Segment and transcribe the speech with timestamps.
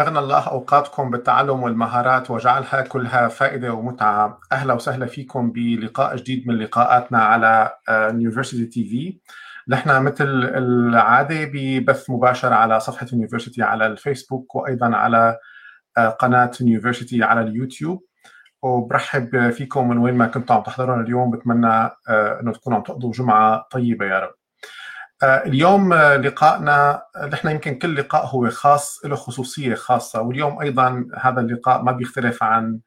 [0.00, 4.40] أغنى الله أوقاتكم بالتعلم والمهارات وجعلها كلها فائدة ومتعة.
[4.52, 9.20] أهلا وسهلا فيكم بلقاء جديد من لقاءاتنا على University TV
[9.68, 10.24] نحن مثل
[10.54, 15.38] العادة ببث مباشر على صفحة University على الفيسبوك وأيضا على
[15.98, 18.04] آه، قناة University على اليوتيوب.
[18.62, 21.30] وبرحب فيكم من وين ما كنتوا عم تحضرونا اليوم.
[21.30, 21.66] بتمنى
[22.08, 24.39] آه، إنه تكونوا عم تقضوا جمعة طيبة يا رب.
[25.22, 27.02] آه، اليوم لقائنا
[27.32, 32.42] نحن يمكن كل لقاء هو خاص له خصوصية خاصة واليوم أيضا هذا اللقاء ما بيختلف
[32.42, 32.80] عن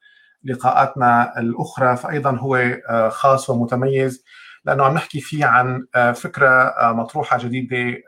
[0.43, 2.77] لقاءاتنا الأخرى فايضا هو
[3.11, 4.23] خاص ومتميز
[4.65, 8.01] لأنه عم نحكي فيه عن فكرة مطروحة جديدة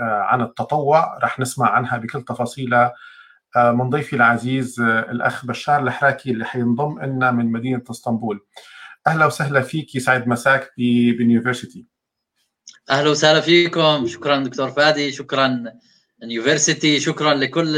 [0.00, 2.94] عن التطوع رح نسمع عنها بكل تفاصيلها.
[3.56, 8.40] آه، من ضيفي العزيز آه، الأخ بشار الحراكي اللي حينضم لنا من مدينة إسطنبول.
[9.06, 11.86] أهلا وسهلا فيك يسعد مساك بال University.
[12.90, 14.06] أهلا وسهلا فيكم.
[14.06, 15.64] شكرا دكتور فادي شكرا
[16.22, 17.76] University شكرا لكل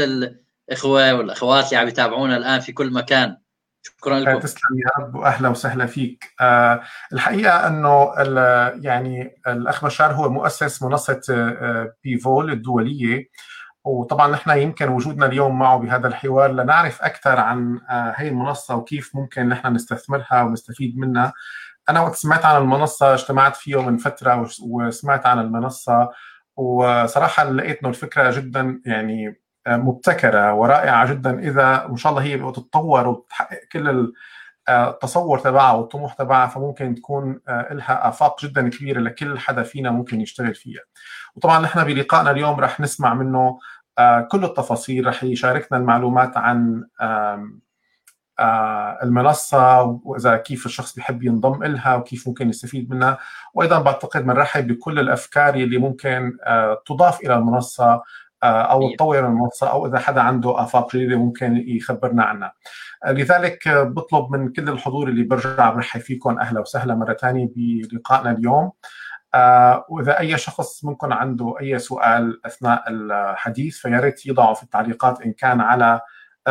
[0.69, 3.37] الإخوة والأخوات اللي عم يتابعونا الآن في كل مكان.
[3.81, 4.39] شكرا لكم.
[4.39, 6.33] تسلم يا رب واهلا وسهلا فيك.
[6.41, 6.81] أه
[7.13, 8.13] الحقيقة إنه
[8.83, 11.21] يعني الأخ بشار هو مؤسس منصة
[12.03, 13.29] BeVol الدولية
[13.83, 19.15] وطبعا نحن يمكن وجودنا اليوم معه بهذا الحوار لنعرف أكثر عن هي آه، المنصة وكيف
[19.15, 21.33] ممكن نحن نستثمرها ونستفيد منها.
[21.89, 26.09] أنا وقت سمعت عن المنصة اجتمعت فيه من فترة وسمعت عن المنصة
[26.57, 32.37] وصراحة لقيت إنه الفكرة جدا يعني آه، مبتكرة ورائعة جدا إذا ان شاء الله هي
[32.37, 34.13] بتتطور وتحقق كل
[34.69, 37.39] آه، التصور تبعها والطموح تبعها فممكن تكون
[37.71, 40.81] لها آفاق جدا كبيرة لكل حدا فينا ممكن يشتغل فيها.
[41.35, 43.59] وطبعا نحن بلقائنا اليوم رح نسمع منه
[43.99, 47.49] آه، كل التفاصيل رح يشاركنا المعلومات عن آه،
[49.03, 53.17] المنصة وإذا كيف الشخص بيحب ينضم إلها وكيف ممكن يستفيد منها.
[53.53, 58.01] وأيضا بعتقد بنرحب بكل الأفكار اللي ممكن آه، تضاف إلى المنصة
[58.43, 62.53] أو تطور المنصة أو إذا حدا عنده آفاق جديدة ممكن يخبرنا عنها.
[63.07, 68.71] لذلك بطلب من كل الحضور اللي برجع برحب فيكم أهلا وسهلا مرة ثانية بلقائنا اليوم.
[69.33, 75.21] آه، وإذا أي شخص ممكن عنده أي سؤال أثناء الحديث فيا ريت يضعه في التعليقات
[75.21, 76.01] إن كان على آه،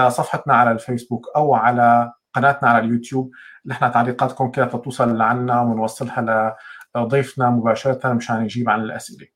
[0.08, 3.30] صفحتنا على الفيسبوك أو على قناتنا على اليوتيوب
[3.66, 6.56] نحن تعليقاتكم كلها توصل لعنا ونوصلها
[6.96, 9.26] لضيفنا مباشرة مشان يجيب عن الأسئلة.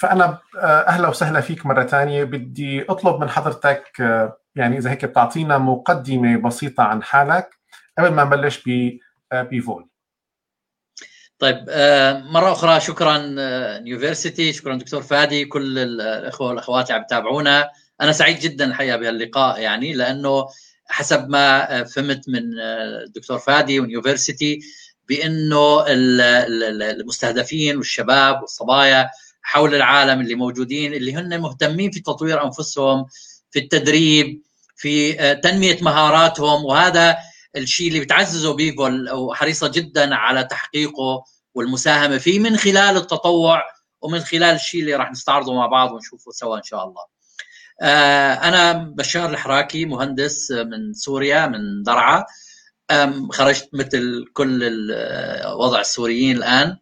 [0.00, 4.00] فأنا آه، أهلا وسهلا فيك مرة ثانية بدي أطلب من حضرتك
[4.54, 7.50] يعني إذا هيك بتعطينا مقدمة بسيطة عن حالك
[7.98, 8.68] قبل ما نبلش
[9.32, 9.88] بيفول.
[11.38, 13.16] طيب آه، مرة أخرى شكرا
[13.86, 17.70] يونيفرسيتي آه، شكرا دكتور فادي كل الأخوة والأخوات اللي عم يتابعونا
[18.02, 20.46] أنا سعيد جدا الحقيقة بهاللقاء يعني لأنه
[20.86, 22.58] حسب ما فهمت من
[23.06, 24.60] الدكتور فادي ويونيفرسيتي
[25.08, 29.10] بأنه المستهدفين والشباب والصبايا
[29.42, 33.06] حول العالم اللي موجودين اللي هن مهتمين في تطوير أنفسهم
[33.50, 34.42] في التدريب
[34.76, 37.18] في تنمية مهاراتهم وهذا
[37.56, 41.24] الشيء اللي بتعززه بيفول وحريصه جدا على تحقيقه
[41.54, 43.62] والمساهمة فيه من خلال التطوع
[44.02, 47.11] ومن خلال الشيء اللي راح نستعرضه مع بعض ونشوفه سوا إن شاء الله.
[47.80, 52.24] آه، أنا بشار الحراكي مهندس من سوريا من درعا.
[53.30, 54.62] خرجت مثل كل
[55.56, 56.76] وضع السوريين الآن.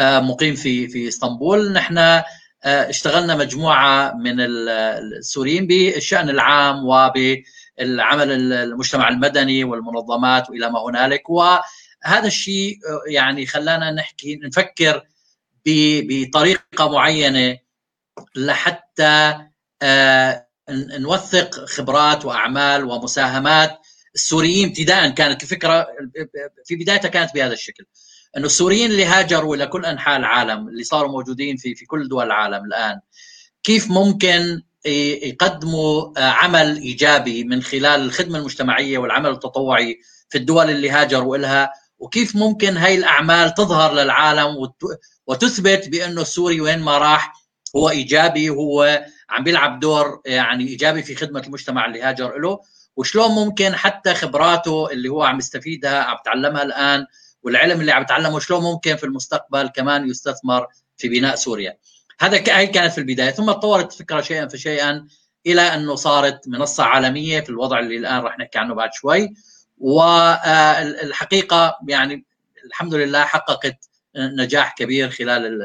[0.00, 1.72] آه، مقيم في في إسطنبول.
[1.72, 2.22] نحن آه،
[2.64, 11.30] اشتغلنا مجموعة من السوريين بالشأن العام وبالعمل المجتمع المدني والمنظمات وإلى ما هنالك.
[11.30, 11.42] و
[12.04, 12.78] هذا الشيء
[13.10, 15.02] يعني خلانا نحكي نفكر
[15.66, 17.58] بطريقة معينة
[18.36, 19.50] لحتى آه،
[20.98, 23.78] نوثق خبرات وأعمال ومساهمات.
[24.14, 25.86] السوريين ابتداء كانت الفكرة
[26.64, 27.84] في بدايتها كانت بهذا الشكل
[28.36, 32.26] إنه السوريين اللي هاجروا إلى كل أنحاء العالم اللي صاروا موجودين في في كل دول
[32.26, 33.00] العالم الآن
[33.62, 40.90] كيف ممكن يقدموا آه، عمل إيجابي من خلال الخدمة المجتمعية والعمل التطوعي في الدول اللي
[40.90, 44.56] هاجروا لها وكيف ممكن هاي الأعمال تظهر للعالم
[45.26, 47.32] وتثبت بأنه السوري وين ما راح
[47.76, 52.60] هو إيجابي وهو عم بيلعب دور يعني إيجابي في خدمة المجتمع اللي هاجر له
[52.96, 57.06] وشلون ممكن حتى خبراته اللي هو عم يستفيدها عم يتعلمها الآن
[57.42, 60.66] والعلم اللي عم يتعلمه شلون ممكن في المستقبل كمان يستثمر
[60.96, 61.78] في بناء سوريا.
[62.20, 63.30] هذا هي كانت في البداية.
[63.30, 65.06] ثم تطورت الفكرة شيئا فشيئا
[65.46, 69.34] إلى إنه صارت منصة عالمية في الوضع اللي الآن راح نحكي عنه بعد شوي.
[69.78, 72.24] والحقيقة يعني
[72.66, 75.60] الحمد لله حققت نجاح كبير خلال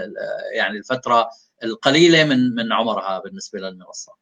[0.53, 1.29] يعني الفترة
[1.63, 4.13] القليلة من من عمرها بالنسبة للمنصة.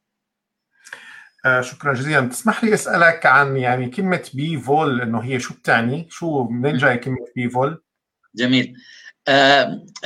[1.45, 6.43] آه شكرا جزيلا تسمح لي أسألك عن يعني كلمة BeVol إنه هي شو بتعني؟ شو
[6.43, 7.83] منين جاي كلمة BeVol؟
[8.35, 8.73] جميل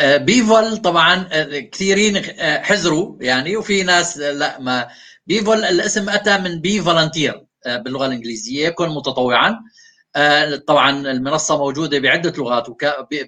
[0.01, 1.27] BeVol طبعا
[1.59, 4.87] كثيرين حزروا يعني وفي ناس لا ما
[5.27, 9.59] BeVol الاسم أتى من be volunteer باللغة الإنجليزية كن متطوعا
[10.67, 12.67] طبعا المنصة موجودة بعدة لغات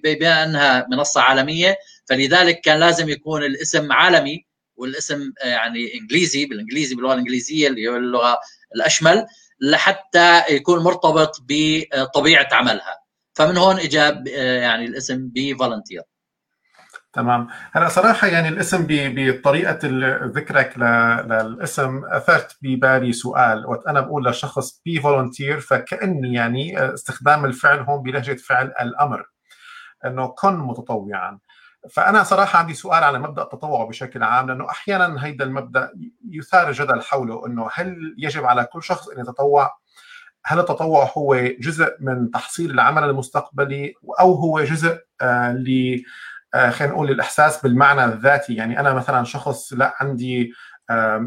[0.03, 1.75] بما انها منصة عالمية
[2.09, 8.39] فلذلك كان لازم يكون الاسم عالمي والاسم يعني إنجليزي بالإنجليزي باللغة الإنجليزية اللي هو اللغة
[8.75, 9.25] الأشمل
[9.61, 12.97] لحتى يكون مرتبط بطبيعة عملها.
[13.33, 16.01] فمن هون اجى يعني الاسم be volunteer.
[17.13, 17.47] تمام.
[17.71, 19.79] هلا صراحة يعني الاسم بطريقة
[20.25, 23.65] ذكرك للاسم أثرت ببالي سؤال.
[23.65, 29.25] وقت أنا بقول لشخص be volunteer فكأني يعني استخدام الفعل هون بلهجة فعل الأمر.
[30.05, 31.39] إنه كن متطوعا.
[31.89, 35.91] فأنا صراحة عندي سؤال على مبدأ التطوع بشكل عام لأنه أحيانا هيدا المبدأ
[36.29, 39.77] يثار جدل حوله إنه هل يجب على كل شخص إن يتطوع؟
[40.45, 46.01] هل التطوع هو جزء من تحصيل العمل المستقبلي أو هو جزء آه ل
[46.53, 50.53] آه خلينا نقول الإحساس بالمعنى الذاتي؟ يعني أنا مثلا شخص لا عندي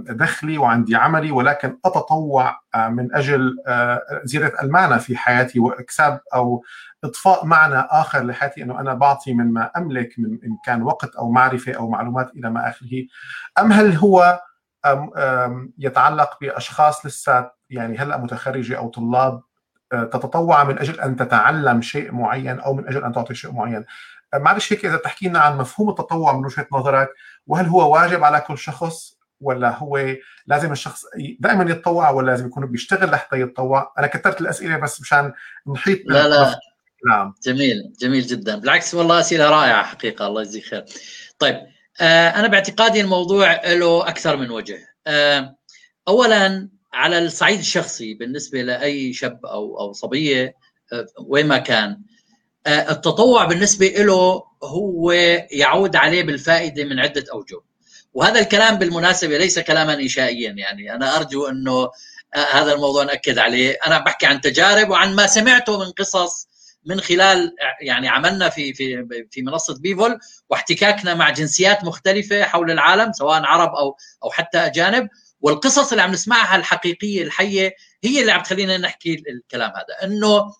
[0.08, 3.56] دخلي وعندي عملي ولكن أتطوع آه من أجل
[4.24, 6.64] زيادة المعنى في حياتي وإكساب أو
[7.04, 11.30] اضفاء معنى آخر لحياتي إنه أنا بعطي من ما أملك من ان كان وقت أو
[11.30, 13.06] معرفة أو معلومات إلى ما آخره.
[13.58, 14.40] أم هل هو
[14.86, 19.42] أم أم يتعلق بأشخاص لسه يعني هلأ متخرجة أو طلاب
[19.90, 23.84] تتطوع من أجل أن تتعلم شيء معين أو من أجل أن تعطي شيء معين؟
[24.34, 27.08] معلش هيك إذا تحكي لنا عن مفهوم التطوع من وجهة نظرك
[27.46, 30.14] وهل هو واجب على كل شخص ولا هو
[30.46, 31.04] لازم الشخص
[31.40, 35.32] دائما يتطوع ولا لازم يكون بيشتغل لحتى يتطوع؟ أنا كترت الأسئلة بس مشان
[35.66, 36.60] نحيط لا لا.
[37.08, 37.34] نعم.
[37.44, 38.56] جميل جميل جدا.
[38.56, 40.84] بالعكس والله أسئلة رائعة حقيقة الله يجزيك خير.
[41.38, 41.56] طيب
[42.00, 44.78] آه أنا باعتقادي الموضوع له أكثر من وجه.
[45.06, 45.56] آه
[46.08, 50.54] اولا على الصعيد الشخصي بالنسبة لأي شاب أو أو صبية
[50.92, 52.00] آه وين ما كان
[52.66, 55.12] التطوع بالنسبة له هو
[55.50, 57.60] يعود عليه بالفائدة من عدة أوجه.
[58.14, 60.94] وهذا الكلام بالمناسبة ليس كلاما انشائيا يعني.
[60.94, 61.90] أنا أرجو أنه
[62.34, 63.78] هذا الموضوع نأكد عليه.
[63.86, 66.48] أنا بحكي عن تجارب وعن ما سمعته من قصص
[66.86, 70.18] من خلال يعني عملنا في في في منصة بيفول
[70.50, 75.08] واحتكاكنا مع جنسيات مختلفة حول العالم سواء عرب أو أو حتى أجانب.
[75.40, 77.74] والقصص اللي عم نسمعها الحقيقية الحية
[78.04, 80.04] هي اللي عم تخلينا نحكي الكلام هذا.
[80.04, 80.54] إنه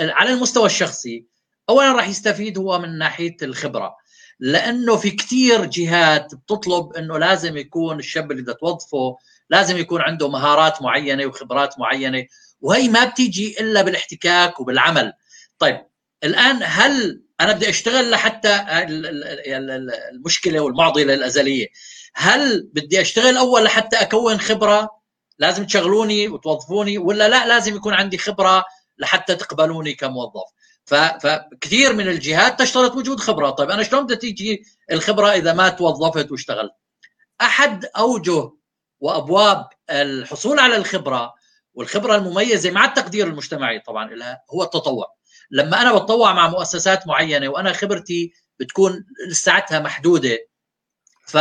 [0.00, 1.24] على المستوى الشخصي
[1.68, 3.96] اولا راح يستفيد هو من ناحية الخبرة
[4.40, 9.16] لأنه في كثير جهات بتطلب إنه لازم يكون الشاب اللي بدها توظفه
[9.50, 12.26] لازم يكون عنده مهارات معينة وخبرات معينة
[12.60, 15.12] وهي ما بتيجي إلا بالاحتكاك وبالعمل.
[15.58, 15.86] طيب
[16.24, 18.64] الآن هل أنا بدي أشتغل لحتى
[20.12, 21.66] المشكلة والمعضلة الأزلية
[22.14, 24.90] هل بدي أشتغل أول لحتى أكون خبرة؟
[25.38, 28.64] لازم تشغلوني وتوظفوني ولا لا لازم يكون عندي خبرة
[28.98, 30.44] لحتى تقبلوني كموظف؟
[30.86, 33.50] فكثير من الجهات تشترط وجود خبرة.
[33.50, 34.62] طيب أنا شلون بدها تيجي
[34.92, 36.72] الخبرة إذا ما توظفت واشتغلت؟
[37.40, 38.50] أحد أوجه
[39.00, 41.34] وأبواب الحصول على الخبرة
[41.74, 45.15] والخبرة المميزة مع التقدير المجتمعي طبعا لها هو التطوع.
[45.50, 50.38] لما أنا بتطوع مع مؤسسات معينة وأنا خبرتي بتكون ساعتها محدودة.
[51.26, 51.38] ف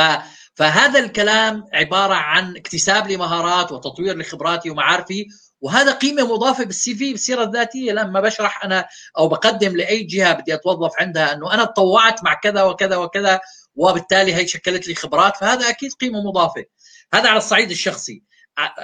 [0.56, 5.26] فهذا الكلام عبارة عن اكتساب لمهارات وتطوير لخبراتي ومعارفي
[5.62, 7.92] وهذا قيمة مضافة بالسي في بالسيرة الذاتية.
[7.92, 8.88] لما بشرح أنا
[9.18, 13.40] أو بقدم لأي جهة بدي أتوظف عندها إنه أنا تطوعت مع كذا وكذا وكذا
[13.76, 15.38] وبالتالي هي شكلت لي خبرات.
[15.38, 16.66] فهذا أكيد قيمة مضافة.
[17.14, 18.24] هذا على الصعيد الشخصي.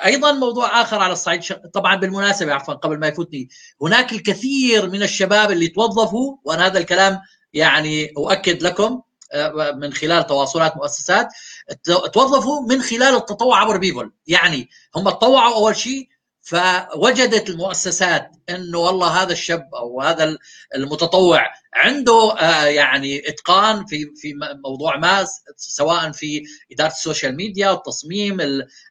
[0.05, 1.41] أيضا موضوع آخر على الصعيد.
[1.73, 3.49] طبعا بالمناسبة عفوا قبل ما يفوتني
[3.81, 7.19] هناك الكثير من الشباب اللي توظفوا وأنا هذا الكلام
[7.53, 9.01] يعني أؤكد لكم
[9.75, 11.27] من خلال تواصلات مؤسسات
[12.13, 16.09] توظفوا من خلال التطوع عبر بيفول يعني هم تطوعوا أول شيء
[16.41, 20.37] فوجدت المؤسسات إنه والله هذا الشاب أو هذا
[20.75, 22.35] المتطوع عنده
[22.67, 24.33] يعني إتقان في في
[24.65, 28.37] موضوع ما سواء في إدارة السوشيال ميديا التصميم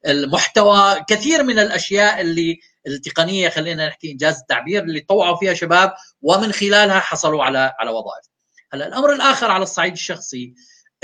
[0.06, 6.52] المحتوى كثير من الأشياء اللي التقنية خلينا نحكي إنجاز التعبير اللي طوعوا فيها شباب ومن
[6.52, 8.24] خلالها حصلوا على على وظائف.
[8.72, 10.54] هلأ الأمر الآخر على الصعيد الشخصي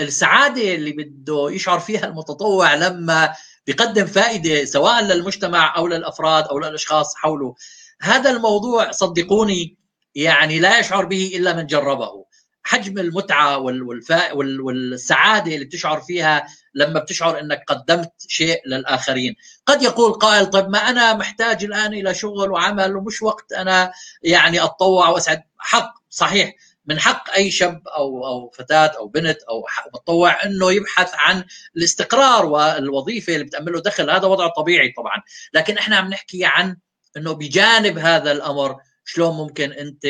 [0.00, 3.34] السعادة اللي بده يشعر فيها المتطوع لما
[3.66, 7.54] بيقدم فائدة سواء للمجتمع أو للأفراد أو للأشخاص حوله.
[8.00, 9.76] هذا الموضوع صدقوني
[10.14, 12.26] يعني لا يشعر به إلا من جربه.
[12.62, 13.58] حجم المتعة.
[13.58, 19.34] والسعادة اللي بتشعر فيها لما بتشعر إنك قدمت شيء للآخرين.
[19.66, 23.92] قد يقول قائل طيب ما أنا محتاج الآن إلى شغل وعمل ومش وقت أنا
[24.22, 25.42] يعني أتطوع وأسعد.
[25.58, 26.52] حق صحيح.
[26.86, 31.44] من حق أي شاب أو أو فتاة أو بنت أو متطوع إنه يبحث عن
[31.76, 34.10] الاستقرار والوظيفة اللي بتامن له دخل.
[34.10, 35.22] هذا وضع طبيعي طبعا.
[35.52, 36.76] لكن إحنا عم نحكي عن
[37.16, 40.06] إنه بجانب هذا الأمر شلون ممكن أنت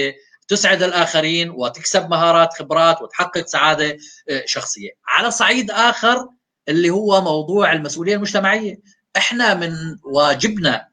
[0.49, 3.99] تسعد الآخرين وتكسب مهارات خبرات وتحقق سعادة
[4.45, 4.90] شخصية.
[5.06, 6.28] على صعيد آخر
[6.68, 8.80] اللي هو موضوع المسؤولية المجتمعية.
[9.16, 10.88] إحنا من واجبنا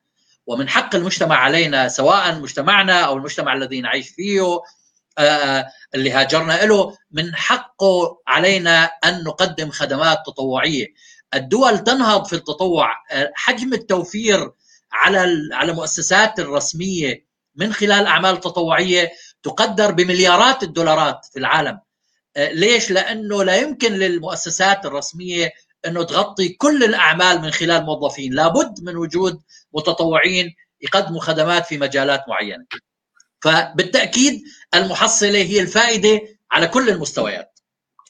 [0.46, 4.62] ومن حق المجتمع علينا سواء مجتمعنا أو المجتمع الذي نعيش فيه
[5.96, 10.88] اللي هاجرنا له من حقه علينا أن نقدم خدمات تطوعية.
[11.34, 12.90] الدول تنهض في التطوع.
[13.36, 14.52] حجم التوفير
[14.94, 19.12] على على المؤسسات الرسمية من خلال أعمال تطوعية
[19.44, 21.80] تقدر بمليارات الدولارات في العالم.
[22.38, 25.52] ليش؟ لأنه لا يمكن للمؤسسات الرسمية
[25.88, 28.34] أنه تغطي كل الأعمال من خلال موظفين.
[28.34, 29.42] لابد من وجود
[29.74, 32.66] متطوعين يقدموا خدمات في مجالات معينة.
[33.44, 34.44] فبالتأكيد
[34.76, 36.22] المحصلة هي الفائدة
[36.52, 37.60] على كل المستويات.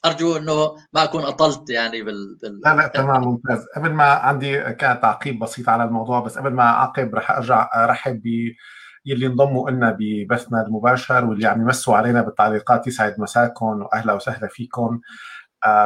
[0.04, 2.60] أرجو إنه ما أكون أطلت يعني بال, بال...
[2.64, 3.64] لا لا تمام ممتاز.
[3.76, 8.22] قبل ما عندي كان تعقيب بسيط على الموضوع بس قبل ما أعقب رح أرجع أرحب
[8.22, 8.52] ب
[9.06, 12.86] يلي انضموا لنا ببثنا المباشر واللي عم يمسوا علينا بالتعليقات.
[12.86, 15.00] يسعد مساكم وأهلا وسهلا فيكم.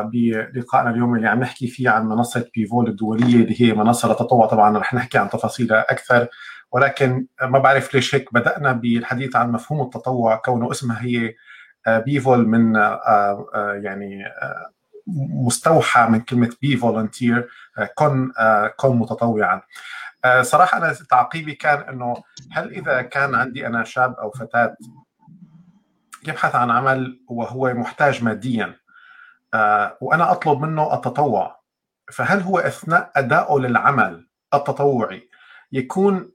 [0.04, 4.78] بلقائنا اليوم اللي عم نحكي فيه عن منصة بيفول الدولية اللي هي منصة للتطوع طبعا
[4.78, 6.28] رح نحكي عن تفاصيلها أكثر.
[6.72, 11.34] ولكن ما بعرف ليش هيك بدأنا بالحديث عن مفهوم التطوع كونه اسمها هي
[11.88, 12.74] BeVol من
[13.84, 14.24] يعني
[15.46, 17.48] مستوحى من كلمة be volunteer
[17.94, 18.32] كن
[18.76, 19.62] كن متطوعا.
[20.40, 22.14] صراحة أنا تعقيبي كان إنه
[22.52, 24.76] هل إذا كان عندي أنا شاب أو فتاة
[26.28, 28.74] يبحث عن عمل وهو محتاج ماديا
[30.00, 31.60] وأنا أطلب منه التطوع
[32.12, 35.28] فهل هو أثناء ادائه للعمل التطوعي
[35.72, 36.30] يكون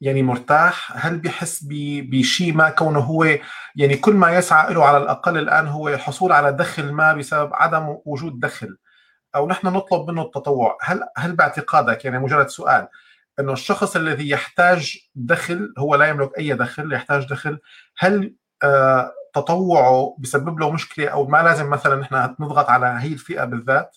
[0.00, 1.06] يعني مرتاح.
[1.06, 1.64] هل بيحس
[2.10, 3.24] بشيء ما كونه هو
[3.76, 7.96] يعني كل ما يسعى له على الأقل الآن هو الحصول على دخل ما بسبب عدم
[8.04, 8.76] وجود دخل.
[9.36, 10.78] أو نحن نطلب منه التطوع.
[10.82, 12.88] هل هل باعتقادك يعني مجرد سؤال
[13.40, 17.58] إنه الشخص الذي يحتاج دخل هو لا يملك أي دخل يحتاج دخل
[17.98, 23.44] هل آه تطوعه بسبب له مشكلة؟ أو ما لازم مثلا نحن نضغط على هي الفئة
[23.44, 23.96] بالذات؟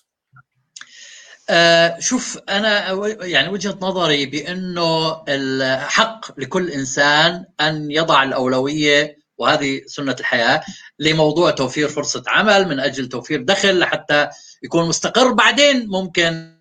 [1.50, 2.92] آه شوف أنا
[3.26, 10.62] يعني وجهة نظري بأنه الحق لكل إنسان أن يضع الأولوية وهذه سنة الحياة
[11.00, 14.30] لموضوع توفير فرصة عمل من أجل توفير دخل لحتى
[14.64, 15.32] يكون مستقر.
[15.32, 16.58] بعدين ممكن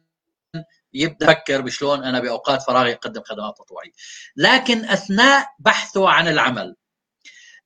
[0.92, 3.90] يبدأ يفكر بشلون أنا بأوقات فراغي أقدم خدمات تطوعية.
[4.36, 6.76] لكن أثناء بحثه عن العمل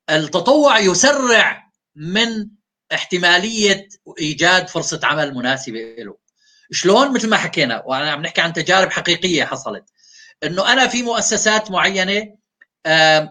[0.09, 2.47] التطوع يسرع من
[2.93, 3.87] احتمالية
[4.19, 6.20] إيجاد فرصة عمل مناسبة له.
[6.71, 9.83] شلون مثل ما حكينا وأنا عم نحكي عن تجارب حقيقية حصلت
[10.43, 12.35] إنه أنا في مؤسسات معينة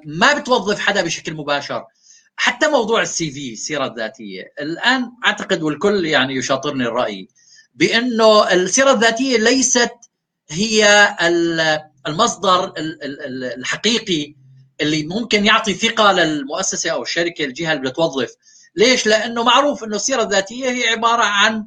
[0.04, 1.84] ما بتوظف حدا بشكل مباشر.
[2.36, 4.52] حتى موضوع السي في السيرة الذاتية.
[4.60, 7.28] الآن أعتقد والكل يعني يشاطرني الرأي
[7.74, 9.90] بإنه السيرة الذاتية ليست
[10.50, 11.08] هي
[12.06, 12.72] المصدر
[13.56, 14.34] الحقيقي
[14.80, 18.34] اللي ممكن يعطي ثقة للمؤسسة أو الشركة الجهة اللي بتوظف.
[18.74, 21.66] ليش؟ لأنه معروف إنه السيرة الذاتية هي عبارة عن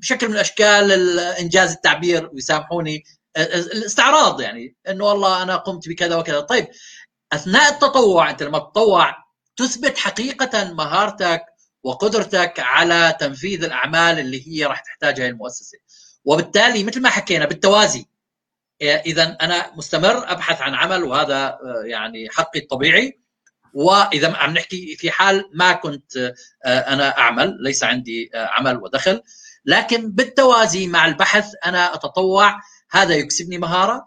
[0.00, 3.04] شكل من اشكال انجاز التعبير ويسامحوني.
[3.36, 6.40] الاستعراض يعني إنه والله أنا قمت بكذا وكذا.
[6.40, 6.68] طيب
[7.32, 9.16] أثناء التطوع أنت لما تتطوع
[9.56, 11.42] تثبت حقيقة مهارتك
[11.82, 15.78] وقدرتك على تنفيذ الأعمال اللي هي راح تحتاجها المؤسسة.
[16.24, 18.06] وبالتالي مثل ما حكينا بالتوازي.
[18.82, 23.20] إذا أنا مستمر أبحث عن عمل وهذا يعني حقي الطبيعي.
[23.74, 26.34] وإذا عم نحكي في حال ما كنت
[26.66, 29.22] أنا أعمل ليس عندي عمل ودخل.
[29.64, 32.60] لكن بالتوازي مع البحث أنا أتطوع.
[32.90, 34.06] هذا يكسبني مهارة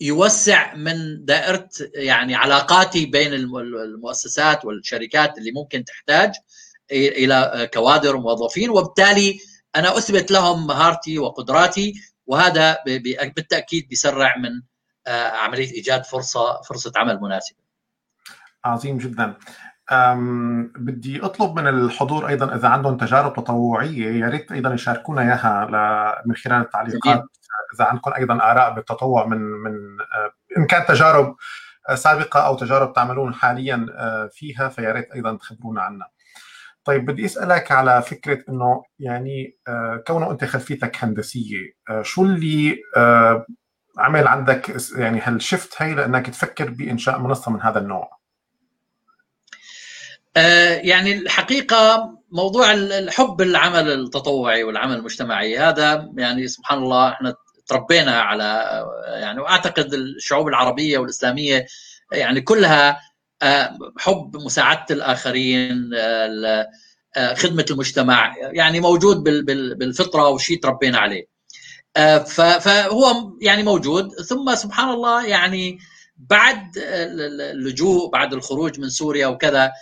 [0.00, 6.32] يوسع من دائرة يعني علاقاتي بين المؤسسات والشركات اللي ممكن تحتاج
[6.92, 9.38] إلى كوادر وموظفين وبالتالي
[9.76, 11.94] أنا أثبت لهم مهارتي وقدراتي
[12.26, 12.78] وهذا
[13.36, 14.50] بالتأكيد بيسرع من
[15.14, 17.67] عملية إيجاد فرصة فرصة عمل مناسبة.
[18.64, 19.34] عظيم جدا.
[20.76, 26.36] بدي أطلب من الحضور أيضا إذا عندهم تجارب تطوعية يا ريت أيضا يشاركونا إياها من
[26.36, 27.24] خلال التعليقات
[27.74, 29.72] إذا عندكم أيضا آراء بالتطوع من من
[30.58, 31.36] إن كان تجارب
[31.94, 33.86] سابقة أو تجارب تعملون حاليا
[34.32, 36.10] فيها فيا ريت أيضا تخبرونا عنها.
[36.84, 39.58] طيب بدي أسألك على فكرة إنه يعني
[40.06, 41.72] كونه أنت خلفيتك هندسية
[42.02, 42.78] شو اللي
[43.98, 48.17] عمل عندك يعني هالشفت هي لأنك تفكر بإنشاء منصة من هذا النوع؟
[50.82, 57.34] يعني الحقيقة موضوع الحب العمل التطوعي والعمل المجتمعي هذا يعني سبحان الله إحنا
[57.66, 58.62] تربينا على
[59.06, 61.66] يعني وأعتقد الشعوب العربية والإسلامية
[62.12, 63.00] يعني كلها
[63.98, 65.90] حب مساعدة الآخرين
[67.36, 69.22] خدمة المجتمع يعني موجود
[69.78, 71.26] بالفطرة وشيء تربينا عليه.
[72.60, 74.12] فهو يعني موجود.
[74.12, 75.78] ثم سبحان الله يعني
[76.16, 79.72] بعد اللجوء بعد الخروج من سوريا وكذا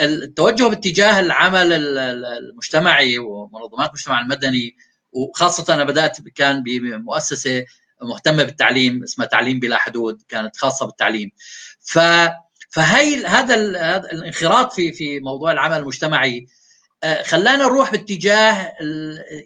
[0.00, 4.76] التوجه باتجاه العمل المجتمعي ومنظمات المجتمع المدني
[5.12, 7.64] وخاصة أنا بدأت كان بمؤسسة
[8.02, 11.30] مهتمة بالتعليم اسمها تعليم بلا حدود كانت خاصة بالتعليم.
[11.80, 11.98] ف
[12.70, 13.54] فهي هذا
[14.12, 16.46] الانخراط في في موضوع العمل المجتمعي
[17.04, 18.72] آه، خلانا نروح باتجاه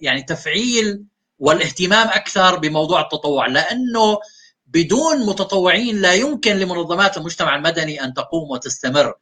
[0.02, 1.04] يعني تفعيل
[1.38, 3.46] والاهتمام أكثر بموضوع التطوع.
[3.46, 4.18] لأنه
[4.66, 9.14] بدون متطوعين لا يمكن لمنظمات المجتمع المدني أن تقوم وتستمر.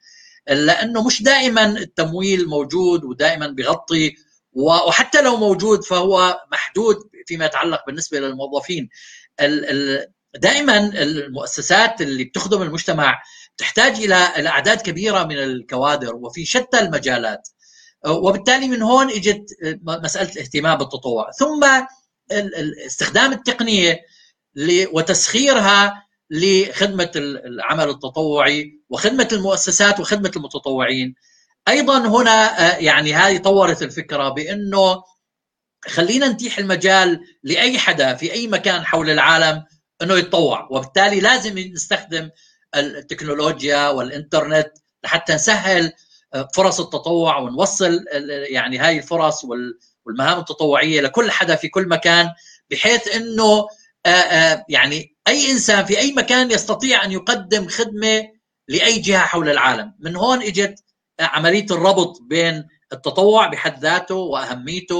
[0.48, 4.14] لأنه مش دائما التمويل موجود ودائما بغطي
[4.52, 8.88] وحتى لو موجود فهو محدود فيما يتعلق بالنسبة للموظفين.
[10.34, 13.22] دائما المؤسسات اللي بتخدم المجتمع
[13.56, 14.14] تحتاج إلى
[14.48, 17.48] اعداد كبيرة من الكوادر وفي شتى المجالات.
[18.06, 19.44] وبالتالي من هون إجت
[19.82, 21.66] مسألة الاهتمام بالتطوع ثم
[22.86, 24.00] استخدام التقنية
[24.92, 31.14] وتسخيرها لخدمة العمل التطوعي وخدمة المؤسسات وخدمة المتطوعين.
[31.68, 35.02] أيضا هنا آه، يعني هذه طورت الفكرة بأنه
[35.88, 39.64] خلينا نتيح المجال لأي حدا في أي مكان حول العالم
[40.02, 40.68] أنه يتطوع.
[40.70, 42.30] وبالتالي لازم نستخدم
[42.76, 44.72] التكنولوجيا والإنترنت
[45.04, 45.92] لحتى نسهل
[46.34, 48.04] آه، فرص التطوع ونوصل
[48.50, 49.44] يعني هاي الفرص
[50.06, 52.32] والمهام التطوعية لكل حدا في كل مكان
[52.70, 53.68] بحيث أنه
[54.06, 58.37] آه، يعني أي إنسان في أي مكان يستطيع أن يقدم خدمة
[58.68, 60.84] لأي جهة حول العالم من هون إجت
[61.20, 64.96] عملية الربط بين التطوع بحد ذاته وأهميته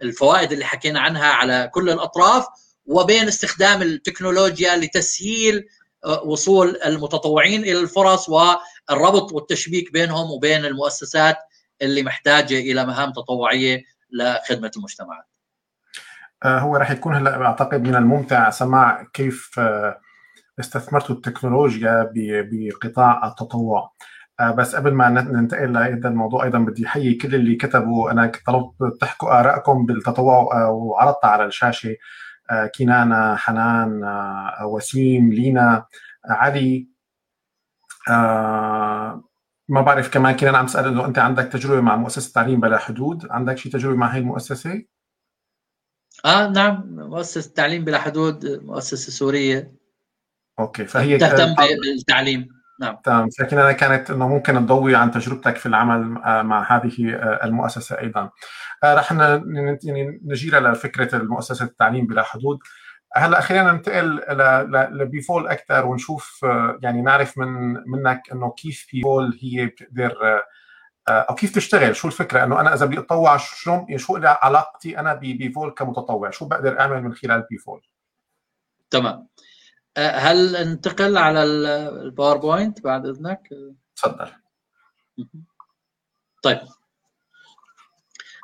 [0.00, 2.46] والفوائد اللي حكينا عنها على كل الأطراف
[2.86, 5.64] وبين استخدام التكنولوجيا لتسهيل
[6.04, 11.36] آه، وصول المتطوعين إلى الفرص والربط والتشبيك بينهم وبين المؤسسات
[11.82, 15.24] اللي محتاجة إلى مهام تطوعية لخدمة المجتمعات.
[16.44, 19.60] آه، هو راح يكون هلا أعتقد من الممتع سماع كيف
[20.58, 23.92] آه، استثمرتوا التكنولوجيا بقطاع التطوع.
[24.40, 28.10] آه، بس قبل ما ننتقل لهذا الموضوع أيضا بدي أحيي كل اللي كتبوا.
[28.10, 31.96] أنا طلبت تحكوا آرائكم بالتطوع وعرضتها على الشاشة
[32.78, 34.02] كنانه حنان
[34.64, 35.86] وسيم لينا
[36.30, 36.88] علي.
[39.68, 43.26] ما بعرف كمان كنا عم سأل إنه أنت عندك تجربة مع مؤسسة تعليم بلا حدود؟
[43.30, 44.84] عندك شيء تجربة مع هي المؤسسة؟
[46.24, 49.81] آه نعم مؤسسة تعليم بلا حدود مؤسسة سورية.
[50.58, 52.62] okay فهي تهتم بالتعليم.
[52.80, 52.96] نعم.
[53.04, 53.28] تمام.
[53.40, 57.98] لكن أنا كانت إنه ممكن تضوي عن تجربتك في العمل آه، مع هذه آه، المؤسسة
[57.98, 58.30] أيضا.
[58.84, 62.58] آه، رح يعني نجير لفكره المؤسسة التعليم بلا حدود.
[63.14, 64.24] هلأ خلينا ننتقل
[64.92, 66.46] ل BeVol أكثر ونشوف
[66.82, 70.14] يعني نعرف من منك إنه كيف BeVol هي بتقدر
[71.08, 71.96] أو كيف تشتغل.
[71.96, 76.44] شو الفكرة؟ إنه أنا إذا بدي أتطوع شو شو علاقتي أنا ب BeVol كمتطوع؟ شو
[76.44, 77.82] بقدر أعمل من خلال BeVol
[78.90, 79.28] تمام.
[79.98, 83.48] هل انتقل على ال PowerPoint بعد إذنك؟
[83.96, 84.32] تفضل.
[86.42, 86.60] طيب.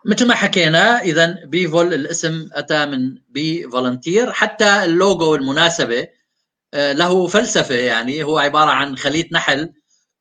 [0.07, 6.09] مثل ما حكينا اذا BeVol الاسم أتى من be volunteer حتى اللوجو المناسبة
[6.75, 9.73] آه، له فلسفة يعني هو عبارة عن خلية نحل.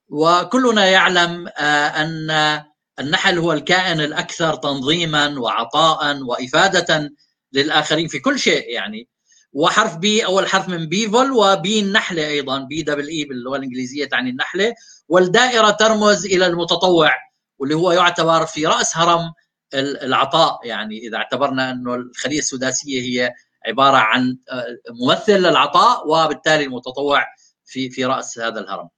[0.09, 2.63] وكلنا يعلم آه، أن
[2.99, 7.11] النحل هو الكائن الأكثر تنظيما وعطاء وإفادة
[7.53, 9.07] للآخرين في كل شيء يعني.
[9.53, 14.05] وحرف B أول حرف من BeVol و bee النحلة أيضا B double E باللغة الإنجليزية
[14.05, 14.73] تعني النحلة.
[15.07, 17.11] والدائرة ترمز إلى المتطوع
[17.59, 19.33] واللي هو يعتبر في رأس هرم
[19.73, 20.59] العطاء.
[20.63, 23.33] يعني إذا اعتبرنا إنه الخلية السداسية هي
[23.67, 24.65] عبارة عن آه،
[25.05, 27.25] ممثل للعطاء وبالتالي المتطوع
[27.65, 28.89] في في رأس هذا الهرم.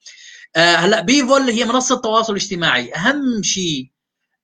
[0.56, 2.94] آه، هلأ BeVol هي منصة تواصل اجتماعي.
[2.94, 3.92] أهم شيء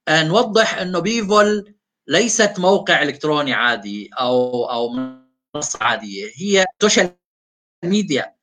[0.10, 1.76] نوضح إنه بيفول
[2.08, 4.90] ليست موقع إلكتروني عادي أو أو
[5.56, 6.32] منصه عادية.
[6.36, 7.12] هي social
[7.84, 8.36] media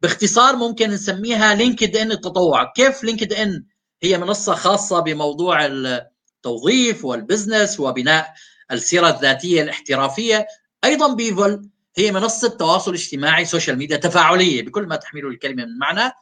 [0.00, 2.72] باختصار ممكن نسميها LinkedIn التطوع.
[2.72, 3.64] كيف LinkedIn
[4.02, 8.34] هي منصة خاصة بموضوع التوظيف وال business وبناء
[8.72, 10.46] السيرة الذاتية الاحترافية.
[10.84, 16.12] أيضا بيفول هي منصة تواصل اجتماعي social media تفاعلية بكل ما تحمله الكلمة من معنى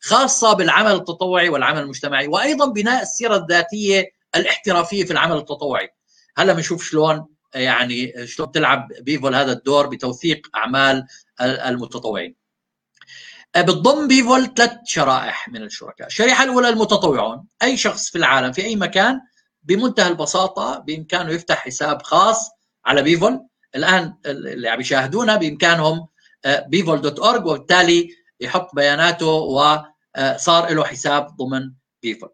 [0.00, 4.04] خاصة بالعمل التطوعي والعمل المجتمعي وأيضا بناء السيرة الذاتية
[4.36, 5.88] الاحترافية في العمل التطوعي.
[6.36, 11.06] هلا بنشوف شلون يعني شلون تلعب بيفول هذا الدور بتوثيق أعمال
[11.40, 12.34] المتطوعين.
[13.56, 16.06] بتضم بيفول ثلاث شرائح من الشركاء.
[16.06, 17.46] الشريحة الأولى المتطوعون.
[17.62, 19.20] أي شخص في العالم في أي مكان
[19.62, 22.50] بمنتهى البساطة بإمكانه يفتح حساب خاص
[22.84, 23.46] على بيفول.
[23.74, 26.08] الآن اللي عم يشاهدونا بإمكانهم
[26.66, 32.30] بيفول dot org وبالتالي يحط بياناته وصار له حساب ضمن بيفول.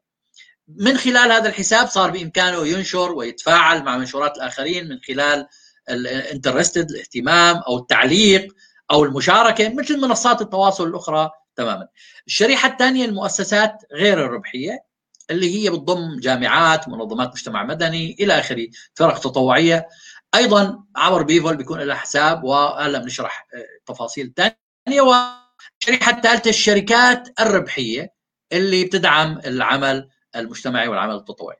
[0.69, 5.47] من خلال هذا الحساب صار بإمكانه ينشر ويتفاعل مع منشورات الآخرين من خلال
[5.91, 8.55] ال interested الاهتمام أو التعليق
[8.91, 11.89] أو المشاركة مثل منصات التواصل الأخرى تماما.
[12.27, 14.85] الشريحة الثانية المؤسسات غير الربحية
[15.31, 19.89] اللي هي بتضم جامعات منظمات مجتمع مدني إلى آخره فرق تطوعية.
[20.35, 23.47] أيضا عبر بيفول بيكون لها حساب وهلا بنشرح
[23.87, 28.15] تفاصيل ثانية والشريحة الثالثة الشركات الربحية
[28.53, 31.57] اللي بتدعم العمل المجتمعي والعمل التطوعي.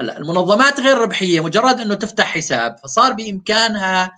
[0.00, 4.12] هلأ المنظمات غير الربحيه مجرد إنه تفتح حساب فصار بإمكانها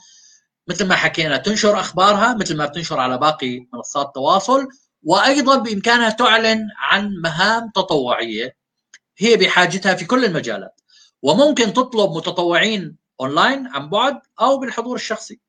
[0.68, 4.68] مثل ما حكينا تنشر أخبارها مثل ما بتنشر على باقي منصات التواصل
[5.02, 8.56] وأيضا بإمكانها تعلن عن مهام تطوعية
[9.18, 10.80] هي بحاجتها في كل المجالات.
[11.22, 15.40] وممكن تطلب متطوعين أونلاين عن بعد أو بالحضور الشخصي.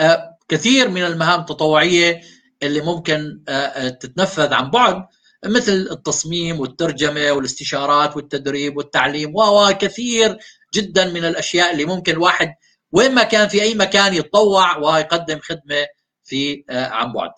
[0.00, 2.20] آه كثير من المهام التطوعية
[2.62, 5.06] اللي ممكن آه تتنفذ عن بعد
[5.44, 10.38] مثل التصميم والترجمة والاستشارات والتدريب والتعليم وكثير
[10.74, 12.54] جدا من الأشياء اللي ممكن الواحد
[12.92, 15.86] وين ما كان في أي مكان يتطوع ويقدم خدمة
[16.24, 17.30] في عن بعد.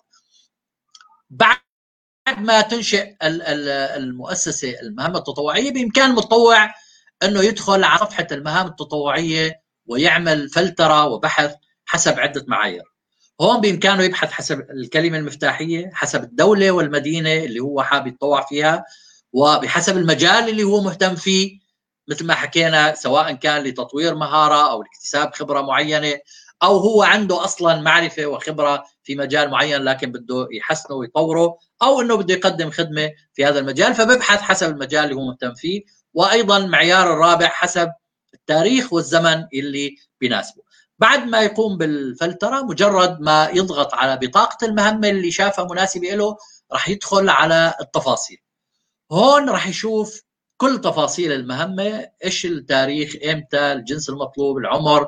[1.29, 1.57] بعد
[2.37, 6.73] ما تنشئ المؤسسة المهام التطوعية بإمكان المتطوع
[7.23, 12.83] إنه يدخل على صفحة المهام التطوعية ويعمل فلترة وبحث حسب عدة معايير.
[13.41, 18.83] هون بإمكانه يبحث حسب الكلمة المفتاحية، حسب الدولة والمدينة اللي هو حابب يتطوع فيها
[19.33, 21.59] وبحسب المجال اللي هو مهتم فيه
[22.07, 26.19] مثل ما حكينا سواء كان لتطوير مهارة أو لاكتساب خبرة معينة
[26.63, 32.15] أو هو عنده أصلا معرفة وخبرة في مجال معين لكن بده يحسنه ويطوره أو إنه
[32.15, 35.81] بده يقدم خدمة في هذا المجال فببحث حسب المجال اللي هو مهتم فيه
[36.13, 37.91] وأيضا المعيار الرابع حسب
[38.33, 40.66] التاريخ والزمن اللي بيناسبه.
[40.99, 46.37] بعد ما يقوم بالفلترة مجرد ما يضغط على بطاقة المهمة اللي شافها مناسبة له
[46.71, 48.37] راح يدخل على التفاصيل.
[49.11, 50.21] هون راح يشوف
[50.57, 55.07] كل تفاصيل المهمة إيش التاريخ إمتى الجنس المطلوب العمر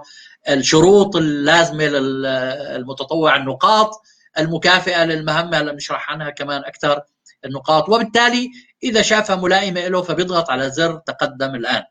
[0.50, 4.02] الشروط اللازمة للمتطوع النقاط
[4.40, 7.02] المكافئة للمهمة اللي بنشرح عنها كمان أكثر
[7.46, 7.90] النقاط.
[7.90, 8.50] وبالتالي
[8.84, 11.84] إذا شافها ملائمة له فبيضغط على زر تقدم الآن.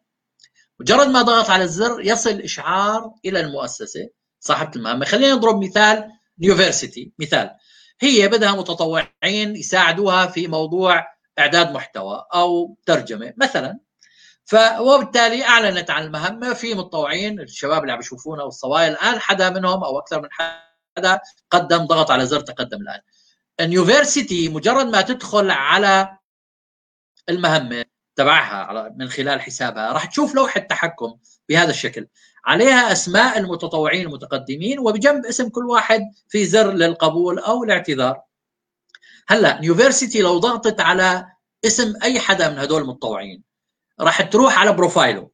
[0.80, 4.08] مجرد ما ضغط على الزر يصل إشعار إلى المؤسسة
[4.40, 5.04] صاحبة المهمة.
[5.04, 7.50] خلينا نضرب مثال نيوفرسيتي مثال.
[8.00, 11.06] هي بدها متطوعين يساعدوها في موضوع
[11.38, 13.78] إعداد محتوى أو ترجمة مثلا.
[14.80, 19.98] وبالتالي أعلنت عن المهمة في متطوعين الشباب اللي عم يشوفونا والصبايا الآن حدا منهم أو
[19.98, 23.00] أكثر من حدا قدم ضغط على زر تقدم الآن.
[23.60, 26.18] ال university مجرد ما تدخل على
[27.28, 27.84] المهمة
[28.18, 29.92] تبعها من خلال حسابها.
[29.92, 31.14] راح تشوف لوحة تحكم
[31.48, 32.06] بهذا الشكل.
[32.44, 38.20] عليها أسماء المتطوعين المتقدمين وبجنب اسم كل واحد في زر للقبول أو الاعتذار.
[39.28, 41.26] هلأ university لو ضغطت على
[41.64, 43.42] اسم أي حدا من هدول المتطوعين
[44.00, 45.30] راح تروح على profile ه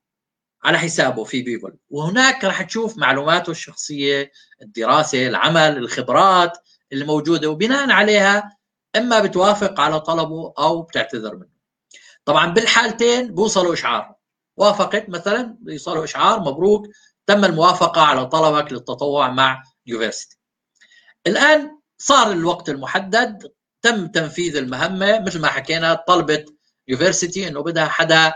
[0.65, 1.77] على حسابه في بيفول.
[1.91, 6.59] وهناك راح تشوف معلوماته الشخصية الدراسة العمل الخبرات
[6.93, 8.57] اللي موجوده وبناء عليها
[8.97, 11.54] إما بتوافق على طلبه أو بتعتذر منه.
[12.25, 14.15] طبعا بالحالتين بوصلوا إشعار.
[14.57, 16.87] وافقت مثلا بيوصلوا إشعار مبروك
[17.27, 20.39] تم الموافقة على طلبك للتطوع مع university
[21.27, 25.21] الآن صار الوقت المحدد تم تنفيذ المهمة.
[25.21, 26.55] مثل ما حكينا طلبت
[26.89, 28.35] university إنه بدها حدا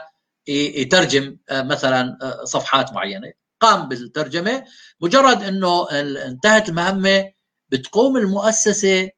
[0.48, 3.33] يترجم مثلا صفحات معينة.
[3.61, 4.64] قام بالترجمة.
[5.01, 5.90] مجرد إنه
[6.27, 7.33] انتهت المهمة
[7.68, 9.11] بتقوم المؤسسة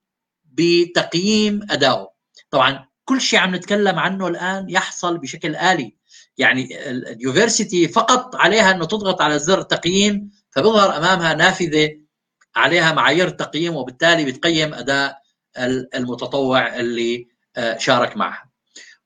[0.44, 2.10] بتقييم ادائه
[2.50, 5.96] طبعا كل شيء عم نتكلم عنه الآن يحصل بشكل آلي.
[6.38, 11.90] يعني ال university فقط عليها إنه تضغط على زر تقييم فبظهر أمامها نافذة
[12.56, 15.18] عليها معايير التقييم وبالتالي بتقيم أداء
[15.94, 17.28] المتطوع اللي
[17.78, 18.50] شارك معها.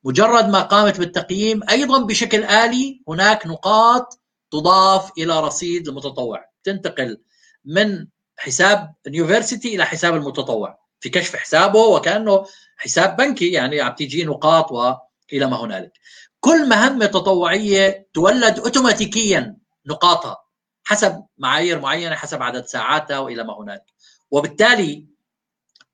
[0.05, 6.45] مجرد ما قامت بالتقييم أيضا بشكل آلي هناك نقاط تضاف إلى رصيد المتطوع.
[6.65, 7.21] تنتقل
[7.65, 10.85] من حساب اليونيفرسيتي إلى حساب المتطوع.
[11.01, 12.47] في كشف حسابه وكأنه
[12.85, 15.93] حساب بنكي يعني عم تيجي نقاط وإلى ما هنالك.
[16.41, 20.37] كل مهمة تطوعية تولد اوتوماتيكيا نقاطها
[20.85, 23.85] حسب معايير معينة حسب عدد ساعاتها وإلى ما هنالك.
[24.31, 25.07] وبالتالي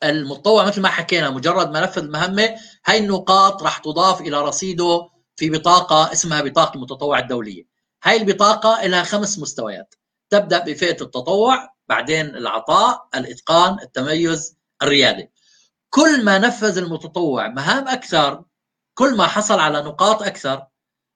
[0.03, 5.51] المتطوع مثل ما حكينا مجرد ما نفذ المهمه هاي النقاط راح تضاف إلى رصيده في
[5.51, 7.65] بطاقة اسمها بطاقة المتطوع الدولية.
[8.03, 9.95] هاي البطاقة لها خمس مستويات.
[10.31, 15.30] تبدأ بفئة التطوع بعدين العطاء الإتقان التميز الريادة.
[15.91, 18.45] كل ما نفذ المتطوع مهام أكثر
[18.95, 20.67] كل ما حصل على نقاط أكثر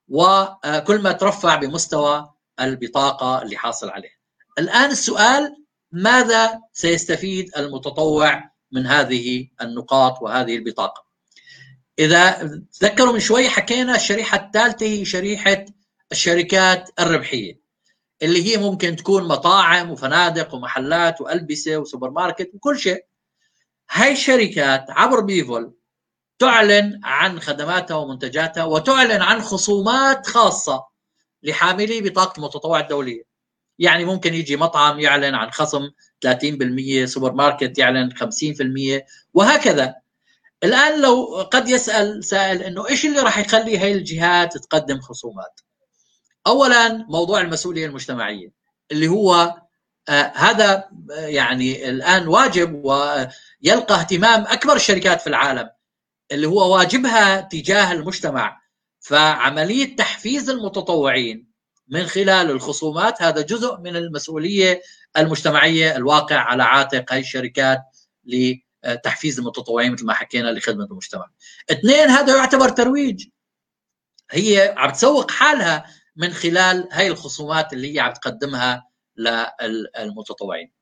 [0.09, 4.17] وكل ما ترفع بمستوى البطاقة اللي حاصل عليها
[4.59, 11.05] الآن السؤال ماذا سيستفيد المتطوع من هذه النقاط وهذه البطاقة؟
[11.99, 12.31] إذا
[12.81, 15.65] تذكروا من شوي حكينا الشريحة الثالثة هي شريحة
[16.13, 17.61] الشركات الربحية
[18.23, 23.07] اللي هي ممكن تكون مطاعم وفنادق ومحلات وألبسة وسوبر ماركت وكل شيء.
[23.91, 25.75] هاي الشركات عبر بيفول
[26.39, 30.85] تعلن عن خدماتها ومنتجاتها وتعلن عن خصومات خاصة
[31.43, 33.23] لحاملي بطاقة المتطوع الدولية.
[33.79, 39.03] يعني ممكن يجي مطعم يعلن عن خصم 30% سوبر ماركت يعلن 50%
[39.35, 39.95] وهكذا.
[40.65, 45.61] الآن لو قد يسأل سائل إنه إيش اللي راح يخلي هاي الجهات تقدم خصومات؟
[46.47, 48.53] اولا موضوع المسؤولية المجتمعية
[48.93, 49.55] اللي هو
[50.35, 55.71] هذا يعني الآن واجب ويلقى اهتمام أكبر الشركات في العالم
[56.33, 58.61] اللي هو واجبها تجاه المجتمع
[59.01, 61.55] فعملية تحفيز المتطوعين
[61.89, 64.83] من خلال الخصومات هذا جزء من المسؤولية
[65.17, 67.83] المجتمعية الواقع على عاتق هاي الشركات
[68.25, 71.31] لتحفيز المتطوعين مثل ما حكينا لخدمة المجتمع.
[71.71, 73.27] اثنين هذا يعتبر ترويج.
[74.31, 75.85] هي عم تسوق حالها
[76.17, 80.73] من خلال هاي الخصومات اللي هي عم تقدمها للمتطوعين.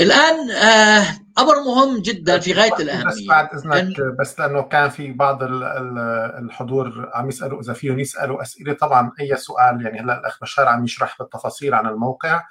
[0.00, 1.02] الآن آه،
[1.38, 3.04] أمر مهم جدا في غاية الأهمية.
[3.04, 8.72] بس بعد إذنك بس لأنه كان في بعض الحضور عم يسألوا إذا فيهم يسألوا أسئلة.
[8.72, 12.42] طبعا أي سؤال يعني هلأ الأخ بشار عم يشرح بالتفاصيل عن الموقع.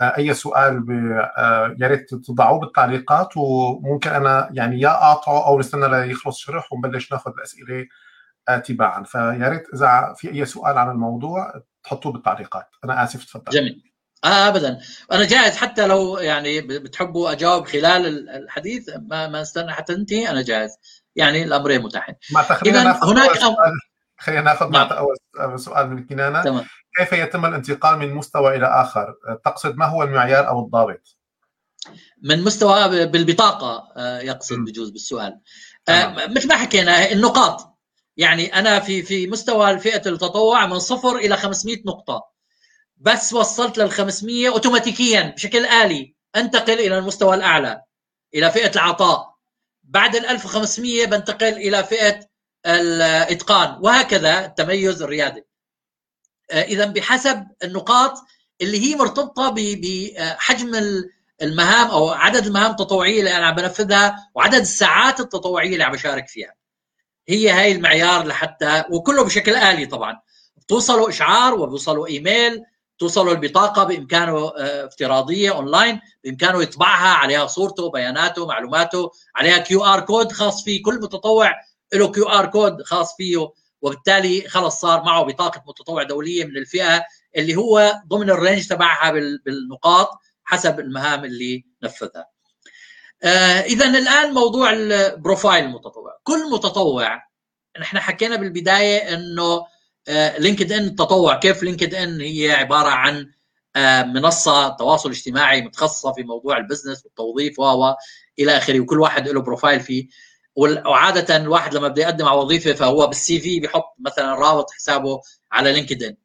[0.00, 0.84] آه، أي سؤال
[1.36, 3.28] آه، يا ريت تضعوه بالتعليقات.
[3.36, 7.86] وممكن أنا يعني يا اقاطعه أو نستنى ليخلص شرح ونبلش نأخذ الاسئله
[8.64, 9.02] تباعا.
[9.02, 12.66] فيا ريت إذا في أي سؤال عن الموضوع تحطوه بالتعليقات.
[12.84, 13.52] أنا آسف تفضل.
[13.52, 13.89] جميل.
[14.24, 14.80] آه ابدا.
[15.12, 15.56] أنا جاهز.
[15.56, 20.70] حتى لو يعني بتحبوا أجاوب خلال الحديث ما ما استنى حتى تنتهي أنا جاهز.
[21.16, 22.14] يعني الأمرين متاحين.
[22.66, 23.56] اذا هناك أو...
[24.18, 24.88] خلينا ناخذ نعم.
[24.92, 26.42] أول سؤال من كنانة.
[26.42, 26.64] تمام.
[26.96, 31.16] كيف يتم الانتقال من مستوى إلى آخر؟ تقصد ما هو المعيار أو الضابط؟
[32.22, 35.40] من مستوى بالبطاقة آه، يقصد بجوز بالسؤال.
[35.88, 37.78] آه، مثل ما حكينا النقاط.
[38.16, 42.29] يعني أنا في في مستوى فئه التطوع من صفر إلى 500 نقطة.
[43.00, 46.14] بس وصلت لل 500 اوتوماتيكيا بشكل آلي.
[46.36, 47.82] أنتقل إلى المستوى الأعلى
[48.34, 49.34] إلى فئة العطاء.
[49.82, 52.20] بعد ال 1500 بنتقل إلى فئة
[52.66, 55.46] الإتقان وهكذا التميز الريادي.
[56.50, 58.14] آه، اذا بحسب النقاط
[58.60, 60.74] اللي هي مرتبطة بحجم
[61.42, 66.28] المهام أو عدد المهام التطوعية اللي أنا عم بنفذها وعدد الساعات التطوعية اللي عم بشارك
[66.28, 66.54] فيها.
[67.28, 70.20] هي هاي المعيار لحتى وكله بشكل آلي طبعا.
[70.56, 72.64] بتوصلوا إشعار وبيوصلوا إيميل
[73.00, 80.32] توصلوا البطاقة بإمكانه آه، افتراضية أونلاين بإمكانه يطبعها عليها صورته بياناته معلوماته عليها QR code
[80.32, 80.82] خاص فيه.
[80.82, 81.54] كل متطوع
[81.94, 87.04] له QR code خاص فيه وبالتالي خلص صار معه بطاقة متطوع دولية من الفئة
[87.36, 89.10] اللي هو ضمن ال range تبعها
[89.44, 90.10] بالنقاط
[90.44, 92.26] حسب المهام اللي نفذها.
[93.22, 96.18] آه إذا الآن موضوع ال profile المتطوع.
[96.22, 97.22] كل متطوع
[97.80, 99.66] نحن حكينا بالبداية أنه
[100.38, 103.30] LinkedIn التطوع كيف LinkedIn هي عبارة عن
[103.76, 107.94] آه، منصة تواصل اجتماعي متخصصة في موضوع ال business والتوظيف و
[108.38, 108.80] إلى آخره.
[108.80, 110.08] وكل واحد له profile فيه.
[110.56, 115.20] وعادة الواحد لما بده يقدم على وظيفة فهو بال CV بيحط مثلا رابط حسابه
[115.52, 116.16] على لينكد ان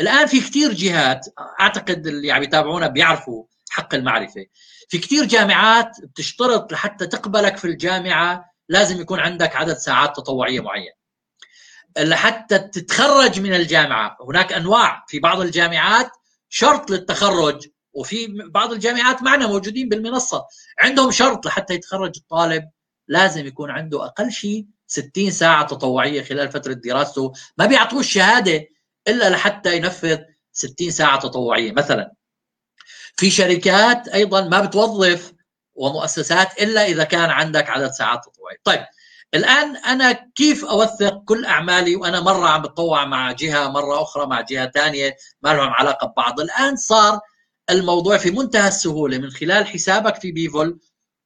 [0.00, 1.26] الآن في كثير جهات
[1.60, 4.46] أعتقد اللي عم يتابعونا بيعرفوا حق المعرفة.
[4.88, 10.92] في كثير جامعات بتشترط لحتى تقبلك في الجامعة لازم يكون عندك عدد ساعات تطوعية معين
[11.98, 14.16] لحتى تتخرج من الجامعة.
[14.28, 16.10] هناك أنواع في بعض الجامعات
[16.48, 20.46] شرط للتخرج وفي بعض الجامعات معنا موجودين بالمنصة.
[20.78, 22.70] عندهم شرط لحتى يتخرج الطالب
[23.08, 27.32] لازم يكون عنده أقل شيء 60 ساعة تطوعية خلال فترة دراسته.
[27.58, 28.66] ما بيعطوه الشهادة
[29.08, 30.18] إلا لحتى ينفذ
[30.52, 32.12] 60 ساعة تطوعية مثلا.
[33.16, 35.32] في شركات أيضا ما بتوظف
[35.74, 38.56] ومؤسسات إلا إذا كان عندك عدد ساعات تطوعية.
[38.64, 38.86] طيب
[39.34, 44.40] الآن أنا كيف أوثق كل أعمالي؟ وأنا مرة عم بتطوع مع جهة مرة أخرى مع
[44.40, 46.40] جهة ثانية ما لهم علاقة ببعض.
[46.40, 47.20] الآن صار
[47.70, 49.18] الموضوع في منتهى السهولة.
[49.18, 50.80] من خلال حسابك في بيفول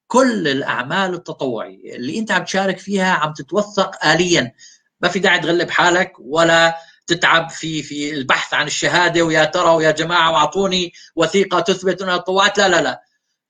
[0.07, 4.53] كل الأعمال التطوعية اللي أنت عم تشارك فيها عم تتوثق اليا.
[5.01, 9.91] ما في داعي تغلب حالك ولا تتعب في في البحث عن الشهادة ويا ترى ويا
[9.91, 13.03] جماعة وأعطوني وثيقة تثبت أنها تطوعت لا لا لا.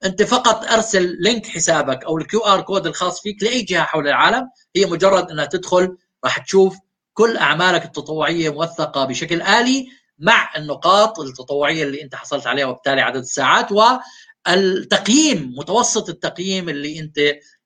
[0.05, 4.49] أنت فقط أرسل link حسابك أو ال QR code الخاص فيك لأي جهة حول العالم
[4.75, 6.77] هي مجرد إنها تدخل راح تشوف
[7.13, 9.87] كل أعمالك التطوعية موثقة بشكل آلي
[10.19, 17.17] مع النقاط التطوعية اللي أنت حصلت عليها وبالتالي عدد الساعات والتقييم متوسط التقييم اللي أنت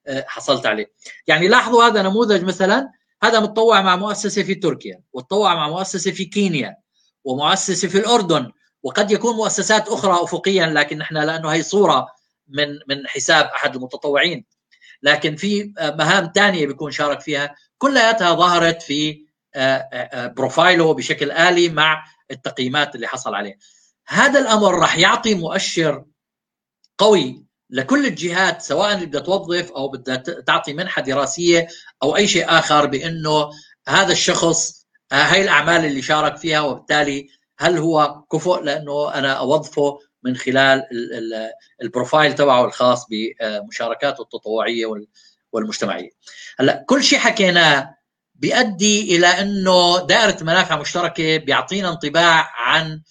[0.08, 0.86] آه، حصلت عليه.
[1.28, 2.90] يعني لاحظوا هذا نموذج مثلا
[3.24, 6.76] هذا متطوع مع مؤسسة في تركيا وتطوع مع مؤسسة في كينيا
[7.24, 8.52] ومؤسسة في الأردن
[8.84, 12.08] وقد يكون مؤسسات أخرى افقيا لكن نحن لأنه هي صورة
[12.50, 14.46] من من حساب أحد المتطوعين.
[15.04, 17.56] لكن في مهام ثانية بيكون شارك فيها.
[17.78, 23.58] كلياتها ظهرت في آه، آه، بروفايله بشكل آلي مع التقييمات اللي حصل عليه.
[24.08, 26.06] هذا الأمر راح يعطي مؤشر
[26.98, 30.16] قوي لكل الجهات سواء اللي بدها توظف أو بدها
[30.48, 31.68] تعطي منحة دراسية
[32.04, 33.50] أو أي شيء آخر بأنه
[33.88, 37.28] هذا الشخص هاي الأعمال اللي شارك فيها وبالتالي
[37.60, 40.84] هل هو كفؤ لأنه أنا أوظفه من خلال
[41.82, 44.86] البروفايل تبعه الخاص بمشاركاته التطوعية
[45.52, 46.10] والمجتمعية.
[46.60, 47.96] هلأ كل شيء حكيناه
[48.36, 53.02] بيؤدي إلى إنه دائرة منافع مشتركة بيعطينا انطباع عن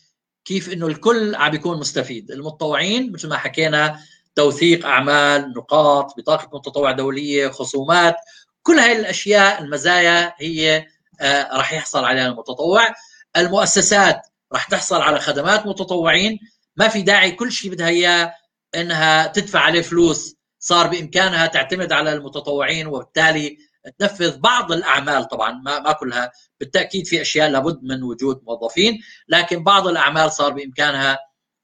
[0.45, 4.01] كيف إنه الكل عم بيكون مستفيد، المتطوعين مثل ما حكينا
[4.35, 8.17] توثيق أعمال، نقاط، بطاقة متطوع دولية، خصومات،
[8.63, 10.87] كل هاي الأشياء المزايا هي
[11.21, 12.95] آه راح يحصل عليها المتطوع،
[13.37, 16.39] المؤسسات راح تحصل على خدمات متطوعين،
[16.79, 18.35] ما في داعي كل شيء بدها إياه
[18.75, 23.59] إنها تدفع عليه فلوس، صار بإمكانها تعتمد على المتطوعين وبالتالي
[23.99, 25.29] تنفذ بعض الأعمال.
[25.29, 26.31] طبعا ما ما كلها.
[26.61, 31.19] بالتأكيد في أشياء لابد من وجود موظفين لكن بعض الأعمال صار بإمكانها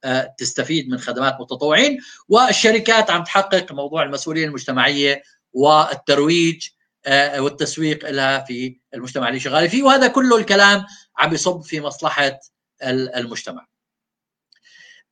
[0.04, 1.98] آه، تستفيد من خدمات متطوعين.
[2.28, 5.22] والشركات عم تحقق موضوع المسؤولية المجتمعية
[5.52, 6.68] والترويج
[7.06, 9.82] آه، والتسويق لها في المجتمع اللي شغالة فيه.
[9.82, 10.84] وهذا كله الكلام
[11.16, 12.40] عم يصب في مصلحة
[12.82, 13.73] المجتمع.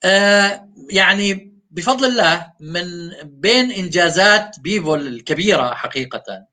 [0.04, 6.46] آه، يعني بفضل الله من بين إنجازات بيفول الكبيرة حقيقة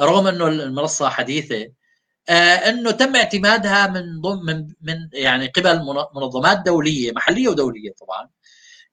[0.00, 1.72] رغم إنه المنصة حديثة
[2.28, 5.80] آه، إنه تم اعتمادها من ضمن من يعني قبل
[6.14, 8.28] منظمات دولية محلية ودولية طبعا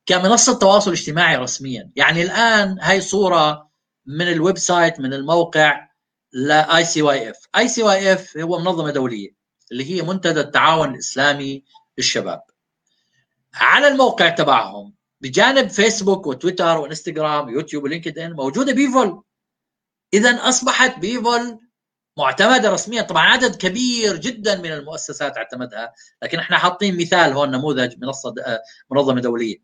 [0.06, 1.92] كمنصة تواصل اجتماعي رسميا.
[1.96, 3.70] يعني الآن هاي صورة
[4.06, 5.88] من ال website من الموقع
[6.34, 9.30] ل ICYF ICYF هو منظمة دولية
[9.72, 11.64] اللي هي منتدى التعاون الإسلامي
[11.98, 12.42] للشباب.
[13.62, 19.24] على الموقع تبعهم بجانب فيسبوك وتويتر وانستغرام ويوتيوب و LinkedIn موجودة بيفول
[20.14, 21.60] اذا أصبحت بيفول
[22.18, 23.02] معتمدة رسميا.
[23.02, 25.94] طبعا عدد كبير جدا من المؤسسات اعتمدها
[26.24, 29.58] لكن إحنا حاطين مثال هون نموذج منصة آه، منظمة دولية.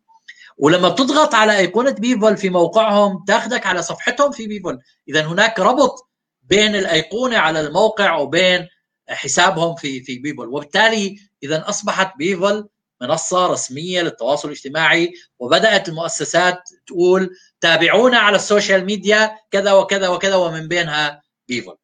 [0.58, 6.10] ولما بتضغط على إيقونة بيفول في موقعهم تاخذك على صفحتهم في بيفول اذا هناك ربط
[6.43, 8.67] بين الأيقونة على الموقع وبين
[9.10, 12.69] حسابهم في في بيفول وبالتالي اذا أصبحت بيفول
[13.01, 17.29] منصة رسمية للتواصل الاجتماعي وبدأت المؤسسات تقول
[17.62, 21.77] تابعونا على ال social media كذا وكذا وكذا ومن بينها بيفول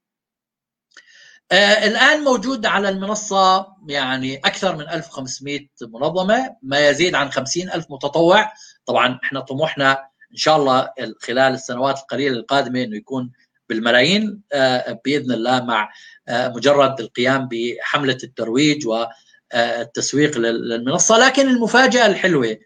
[1.52, 7.86] آه الآن موجود على المنصة يعني أكثر من 1500 منظمة ما يزيد عن 50 ألف
[7.90, 8.52] متطوع.
[8.86, 9.92] طبعا إحنا طموحنا
[10.32, 10.90] إن شاء الله
[11.22, 13.32] خلال السنوات القليلة القادمة إنه يكون
[13.70, 15.92] بالملايين آه بإذن الله مع
[16.28, 18.88] آه مجرد القيام بحملة الترويج
[19.54, 21.18] والتسويق للمنصة.
[21.18, 22.58] لكن المفاجأة الحلوة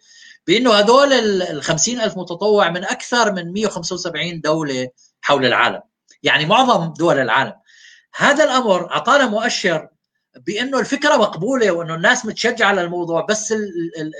[0.47, 4.87] بأنه هذول ال 50 ألف متطوع من أكثر من 175 دولة
[5.21, 5.81] حول العالم.
[6.23, 7.53] يعني معظم دول العالم.
[8.15, 9.87] هذا الأمر أعطانا مؤشر
[10.47, 13.53] بأنه الفكرة مقبولة وأنه الناس متشجعة على الموضوع بس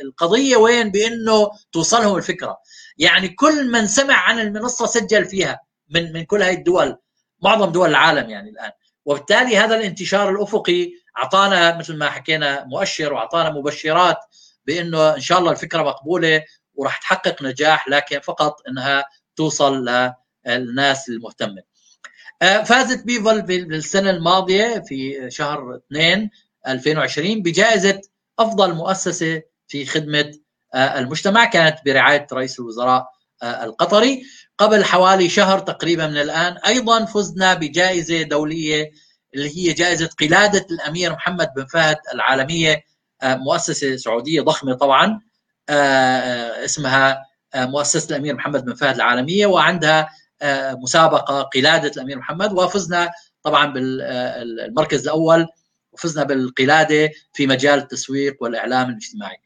[0.04, 2.58] القضية وين؟ بأنه توصلهم الفكرة.
[2.98, 6.98] يعني كل من سمع عن المنصة سجل فيها من من كل هاي الدول
[7.42, 8.72] معظم دول العالم يعني الآن.
[9.06, 14.18] وبالتالي هذا الانتشار الأفقي أعطانا مثل ما حكينا مؤشر وأعطانا مبشرات
[14.66, 16.44] بأنه إن شاء الله الفكرة مقبولة
[16.76, 19.90] وراح تحقق نجاح لكن فقط إنها توصل
[20.48, 21.64] للناس المهتمة.
[22.42, 26.30] آه، فازت بيفل بالسنة الماضية في شهر 2
[26.68, 28.02] 2020 بجائزة
[28.40, 30.34] أفضل مؤسسة في خدمة
[30.74, 33.08] آه، المجتمع كانت برعاية رئيس الوزراء
[33.44, 34.24] آه، القطري
[34.58, 38.92] قبل حوالي شهر تقريبا من الآن أيضا فزنا بجائزة دولية
[39.36, 42.84] اللي هي جائزة قلادة الأمير محمد بن فهد العالمية
[43.24, 45.22] مؤسسة سعودية ضخمة طبعا
[45.70, 50.10] آه، آه، اسمها آه، مؤسسة الأمير محمد بن فهد العالمية وعندها
[50.72, 53.12] مسابقة قلادة الأمير محمد وفزنا
[53.44, 55.48] طبعا بالمركز الأول
[55.92, 59.38] وفزنا بالقلادة في مجال التسويق والإعلام الاجتماعي.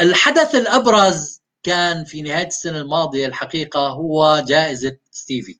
[0.00, 5.58] الحدث الأبرز كان في نهاية السنة الماضية الحقيقة هو جائزة ستيفي.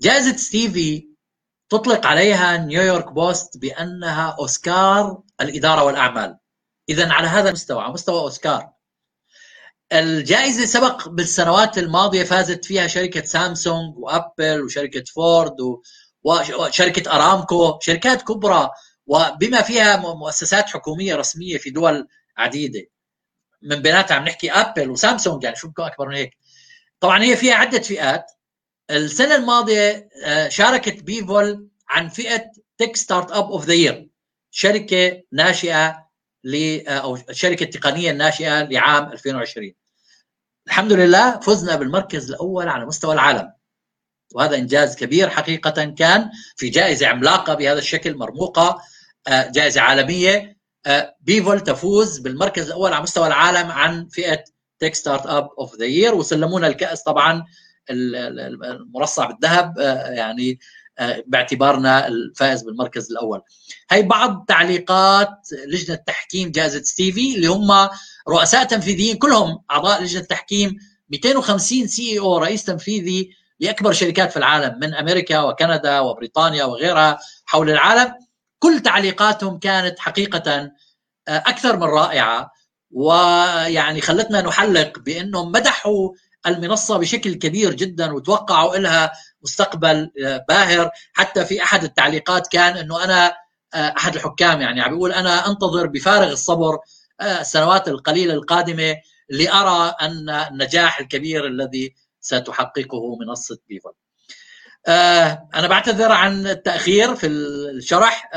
[0.00, 1.08] جائزة ستيفي
[1.68, 6.38] تطلق عليها نيويورك بوست بأنها أوسكار الإدارة والأعمال.
[6.88, 8.70] اذا على هذا المستوى على مستوى اوسكار
[9.92, 15.56] الجائزة سبق بالسنوات الماضية فازت فيها شركة سامسونج وأبل وشركة فورد
[16.22, 18.70] وشركة أرامكو شركات كبرى.
[19.06, 22.82] وبما فيها مؤسسات حكومية رسمية في دول عديدة.
[23.62, 26.36] من بيناتها عم نحكي أبل وسامسونج يعني شو بكون أكبر من هيك.
[27.00, 28.30] طبعا هي فيها عدة فئات.
[28.90, 34.08] السنة الماضية آه، شاركت بيفول عن فئة Tech Startup of the Year
[34.50, 36.08] شركة ناشئة
[36.44, 39.74] ل آه، أو شركة تقنية ناشئة لعام 2020
[40.66, 43.52] الحمد لله فزنا بالمركز الأول على مستوى العالم.
[44.34, 48.82] وهذا إنجاز كبير حقيقة كان في جائزة عملاقة بهذا الشكل مرموقة
[49.28, 50.54] آه، جائزة عالمية.
[51.20, 54.44] بيفول تفوز بالمركز الأول على مستوى العالم عن فئة
[54.78, 57.44] Tech Startup of the Year وسلمونا الكأس طبعا
[57.90, 59.78] المرصع بالذهب
[60.16, 60.58] يعني
[61.26, 63.42] باعتبارنا الفائز بالمركز الأول.
[63.90, 67.88] هي بعض تعليقات لجنة تحكيم جائزة ستيفي اللي هم
[68.28, 70.76] رؤساء تنفيذيين كلهم أعضاء لجنة تحكيم
[71.08, 73.30] 250 CEO رئيس تنفيذي
[73.60, 78.14] لأكبر شركات في العالم من أمريكا وكندا وبريطانيا وغيرها حول العالم
[78.58, 80.70] كل تعليقاتهم كانت حقيقة
[81.28, 82.50] أكثر من رائعة
[82.90, 86.10] ويعني خلتنا نحلق بأنهم مدحوا
[86.46, 90.10] المنصة بشكل كبير جدا وتوقعوا لها مستقبل
[90.48, 90.90] باهر.
[91.12, 93.36] حتى في أحد التعليقات كان إنه أنا
[93.74, 96.78] أحد الحكام يعني عم بيقول أنا أنتظر بفارغ الصبر
[97.22, 98.96] السنوات القليلة القادمة
[99.28, 103.92] لأرى أن النجاح الكبير الذي ستحققه منصة بيفول.
[105.54, 108.30] أنا بعتذر عن التأخير في الشرح.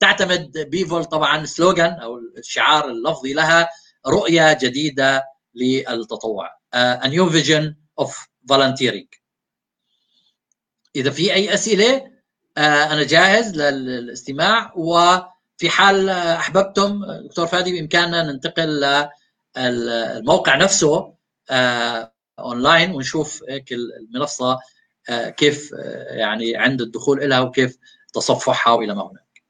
[0.00, 3.68] تعتمد بيفول طبعا slogan أو الشعار اللفظي لها
[4.06, 5.24] رؤية جديدة
[5.54, 6.57] للتطوع.
[6.74, 8.10] A new vision of
[8.52, 9.08] volunteering.
[10.96, 12.10] إذا في أي أسئلة
[12.58, 19.06] أنا جاهز للاستماع وفي حال أحببتم دكتور فادي بإمكاننا ننتقل
[19.56, 21.14] للموقع نفسه
[22.38, 24.58] اونلاين ونشوف هيك المنصة
[25.36, 25.70] كيف
[26.10, 27.78] يعني عند الدخول لها وكيف
[28.12, 29.42] تصفحها وإلى ما هناك.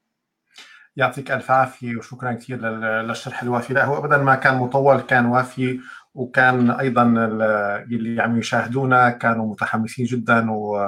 [0.97, 2.61] يعطيك ألف عافية وشكرا كثير
[3.03, 3.75] للشرح الوافي.
[3.75, 5.81] لا هو ابدا ما كان مطول كان وافي.
[6.19, 10.79] وكان أيضا اللي عم يشاهدونا كانوا متحمسين جدا و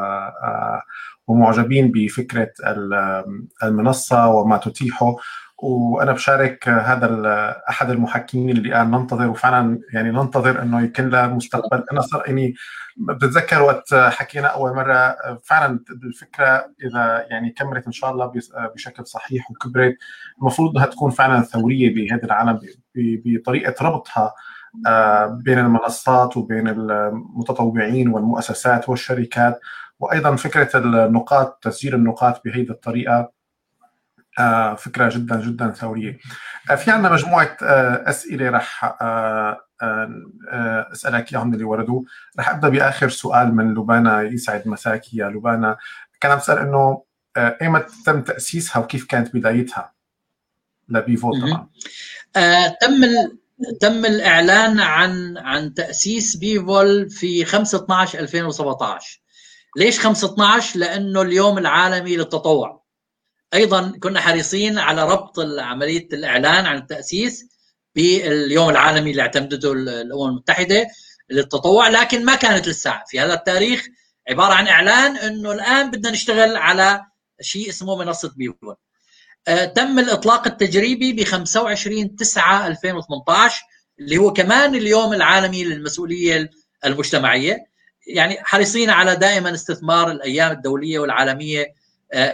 [1.27, 2.51] ومعجبين بفكرة
[3.63, 5.17] المنصة وما تتيحه.
[5.63, 7.07] وأنا بشارك هذا
[7.69, 11.85] أحد المحكمين اللي قال ننتظر وفعلا يعني ننتظر إنه يكون له مستقبل.
[11.93, 12.55] أنا صار إني
[12.97, 18.33] بتذكر وقت حكينا أول مرة فعلا الفكرة إذا يعني كملت إن شاء الله
[18.75, 19.97] بشكل صحيح وكبرت
[20.41, 22.61] المفروض إنها تكون فعلا ثورية بهذا العالم
[22.97, 24.35] بطريقة ربطها
[25.45, 29.61] بين المنصات وبين المتطوعين والمؤسسات والشركات
[30.01, 33.33] وأيضا فكرة النقاط تسجيل النقاط بهذه الطريقة
[34.77, 36.19] فكرة جدا جدا ثورية.
[36.77, 38.97] في عندنا مجموعة أسئلة رح
[40.93, 42.03] أسألك إياهم اللي وردوا،
[42.39, 45.77] رح أبدأ بآخر سؤال من لبانا يسعد مساكي يا لبانا،
[46.21, 47.03] كان عم تسأل إنه
[47.37, 49.93] ايمتى تم تأسيسها وكيف كانت بدايتها؟
[50.89, 51.69] لبيفو طبعا.
[52.37, 52.93] آه تم
[53.81, 59.21] تم الإعلان عن عن تأسيس بيفول في 5 12 2017
[59.77, 62.85] ليش 5 12 لأنه اليوم العالمي للتطوع.
[63.55, 67.45] أيضا كنا حريصين على ربط عملية الإعلان عن التأسيس
[67.95, 70.87] باليوم العالمي اللي اعتمدته الأمم المتحدة
[71.31, 73.03] للتطوع لكن ما كانت لسه.
[73.09, 73.87] في هذا التاريخ
[74.31, 77.05] عبارة عن إعلان إنه الآن بدنا نشتغل على
[77.41, 78.77] شيء اسمه منصة بيفول.
[79.75, 83.63] تم الإطلاق التجريبي ب 25 9 2018
[84.01, 86.51] اللي هو كمان اليوم العالمي للمسؤولية
[86.85, 87.59] المجتمعية.
[88.07, 91.75] يعني حريصين على دائما استثمار الأيام الدولية والعالمية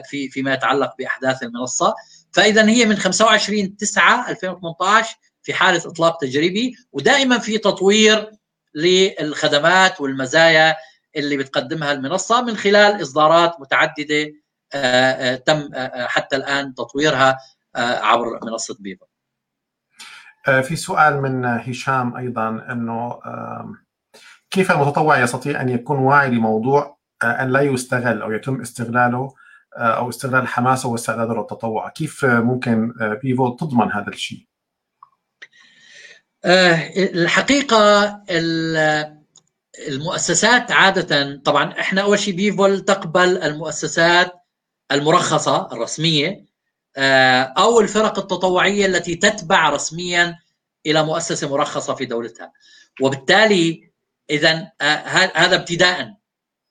[0.04, 1.94] في فيما يتعلق بأحداث المنصة.
[2.32, 8.30] فاذا هي من 25 9 2018 في حالة إطلاق تجريبي ودائما في تطوير
[8.74, 10.76] للخدمات والمزايا
[11.16, 14.32] اللي بتقدمها المنصة من خلال إصدارات متعددة
[15.46, 15.68] تم
[16.06, 17.38] حتى الآن تطويرها
[17.76, 19.06] عبر منصة بيفا.
[20.62, 23.18] في سؤال من هشام أيضا إنه
[24.50, 29.34] كيف المتطوع يستطيع أن يكون واعي لموضوع أن لا يستغل أو يتم استغلاله
[29.76, 32.92] أو استغلال حماسه واستعداده للتطوع، كيف ممكن
[33.22, 34.46] بيفو تضمن هذا الشيء؟
[37.14, 38.04] الحقيقة
[39.88, 44.32] المؤسسات عادة طبعا إحنا أول شيء بيفول تقبل المؤسسات
[44.92, 46.44] المرخصة الرسمية
[47.58, 50.38] أو الفرق التطوعية التي تتبع رسميا
[50.86, 52.52] إلى مؤسسة مرخصة في دولتها
[53.00, 53.90] وبالتالي
[54.30, 54.72] اذا
[55.34, 56.14] هذا ابتداء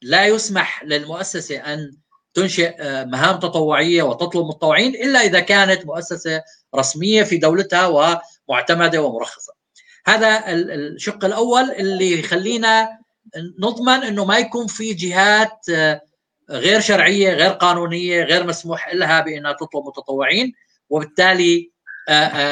[0.01, 1.97] لا يسمح للمؤسسة أن
[2.34, 6.41] تنشئ مهام تطوعية وتطلب متطوعين إلا إذا كانت مؤسسة
[6.76, 7.88] رسمية في دولتها
[8.47, 9.53] ومعتمدة ومرخصة.
[10.07, 12.89] هذا الشق الأول اللي يخلينا
[13.59, 15.66] نضمن إنه ما يكون في جهات
[16.50, 20.54] غير شرعية غير قانونية غير مسموح لها بأنها تطلب متطوعين
[20.89, 21.72] وبالتالي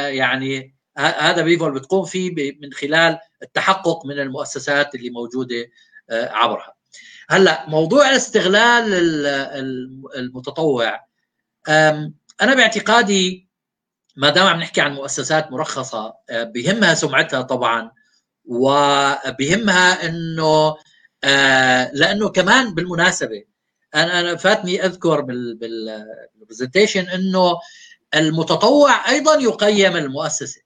[0.07, 5.69] يعني هذا بيفول بتقوم فيه من خلال التحقق من المؤسسات اللي موجودة
[6.11, 6.73] عبرها.
[7.29, 8.93] هلأ موضوع استغلال
[10.15, 10.99] المتطوع
[12.41, 13.49] أنا باعتقادي
[14.15, 17.91] ما دام عم نحكي عن مؤسسات مرخصة بهمها سمعتها طبعا
[18.45, 20.75] وبهمها إنه
[21.93, 23.43] لأنه كمان بالمناسبة
[23.95, 27.59] أنا أنا فاتني أذكر بالبرزنتيشن إنه
[28.15, 30.61] المتطوع أيضا يقيم المؤسسة.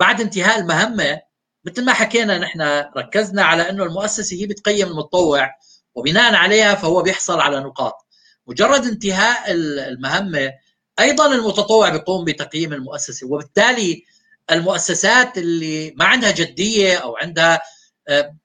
[0.00, 1.20] بعد انتهاء المهمة
[1.64, 2.60] مثل ما حكينا نحن
[2.96, 5.50] ركزنا على إنه المؤسسة هي بتقيم المتطوع
[5.94, 8.06] وبناء عليها فهو بيحصل على نقاط.
[8.46, 10.52] مجرد انتهاء المهمة
[11.00, 14.04] أيضا المتطوع بيقوم بتقييم المؤسسة وبالتالي
[14.50, 17.60] المؤسسات اللي ما عندها جدية أو عندها
[18.08, 18.36] آه،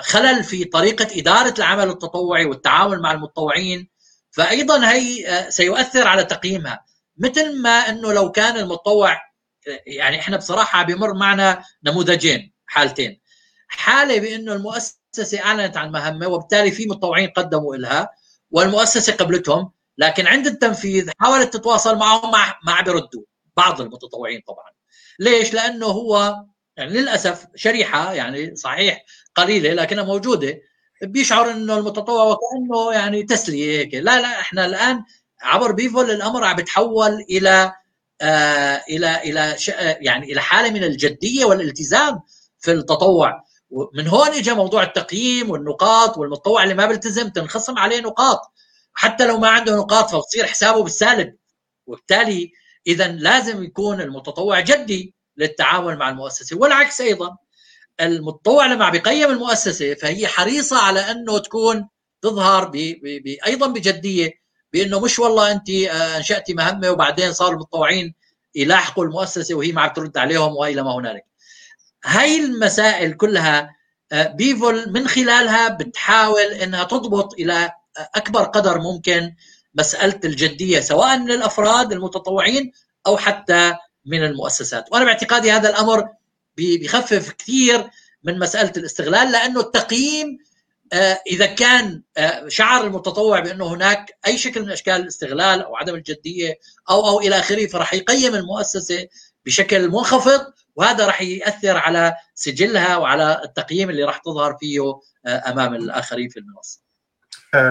[0.00, 3.88] خلل في طريقة إدارة العمل التطوعي والتعامل مع المتطوعين
[4.30, 6.84] فايضا هي آه، سيؤثر على تقييمها.
[7.18, 9.20] مثل ما إنه لو كان المتطوع
[9.86, 13.20] يعني إحنا بصراحة بيمر معنا نموذجين حالتين.
[13.68, 18.10] حالة بإنه المؤسسة أعلنت عن مهمة وبالتالي في متطوعين قدموا لها
[18.50, 23.22] والمؤسسة قبلتهم لكن عند التنفيذ حاولت تتواصل معهم ما ما بيردوا
[23.56, 24.70] بعض المتطوعين طبعا.
[25.18, 26.44] ليش؟ لأنه هو
[26.76, 29.04] يعني للأسف شريحة يعني صحيح
[29.36, 30.60] قليلة لكنها موجودة.
[31.02, 33.94] بيشعر إنه المتطوع وكانه يعني تسلية هيك.
[33.94, 35.04] لا لا إحنا الآن
[35.42, 37.72] عبر بيفول الأمر عم بيتحول إلى
[38.20, 39.56] آه إلى إلى
[40.00, 42.20] يعني إلى حالة من الجدية والالتزام
[42.58, 43.44] في التطوع.
[43.70, 48.40] ومن هون اجى موضوع التقييم والنقاط والمتطوع اللي ما بيلتزم تنخصم عليه نقاط.
[48.94, 51.36] حتى لو ما عنده نقاط فبصير حسابه بالسالب.
[51.86, 52.52] وبالتالي
[52.86, 56.56] اذا لازم يكون المتطوع جدي للتعامل مع المؤسسة.
[56.58, 57.36] والعكس أيضا.
[58.00, 61.88] المتطوع لما بيقيم المؤسسة فهي حريصة على أنه تكون
[62.22, 62.94] تظهر بي
[63.24, 64.32] بي أيضا بجدية
[64.72, 68.14] بأنه مش والله أنت آه، أنشأتي مهمة وبعدين صار المتطوعين
[68.54, 71.24] يلاحقوا المؤسسة وهي ما عم ترد عليهم وإلى ما هنالك.
[72.04, 73.76] هاي المسائل كلها
[74.12, 77.72] آه، بيفول من خلالها بتحاول إنها تضبط إلى
[78.14, 79.34] أكبر قدر ممكن
[79.74, 82.72] مسألة الجدية سواء من الأفراد المتطوعين
[83.06, 83.74] أو حتى
[84.06, 86.08] من المؤسسات وأنا باعتقادي هذا الأمر
[86.56, 87.90] بيخفف كثير
[88.24, 90.38] من مسألة الاستغلال لأنه التقييم
[90.92, 95.94] آه، إذا كان آه، شعر المتطوع بأنه هناك أي شكل من أشكال الاستغلال أو عدم
[95.94, 96.54] الجدية
[96.90, 99.06] أو أو إلى آخره فراح يقيم المؤسسة
[99.46, 100.40] بشكل منخفض
[100.76, 104.80] وهذا راح يأثر على سجلها وعلى التقييم اللي راح تظهر فيه
[105.26, 106.86] آه، أمام الآخرين في المنصة.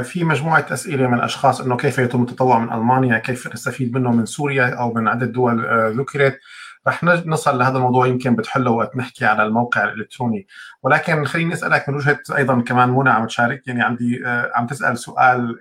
[0.04, 4.26] في مجموعة أسئلة من أشخاص أنه كيف يتم التطوع من ألمانيا كيف نستفيد منه من
[4.26, 5.66] سوريا أو من عدة دول
[6.00, 6.40] ذكرت
[6.88, 10.48] رح نصل لهذا الموضوع يمكن بتحله وقت نحكي على الموقع الإلكتروني.
[10.84, 14.98] ولكن خليني أسألك من وجهة أيضا كمان منى عم تشارك يعني عندي آه، عم تسأل
[14.98, 15.60] سؤال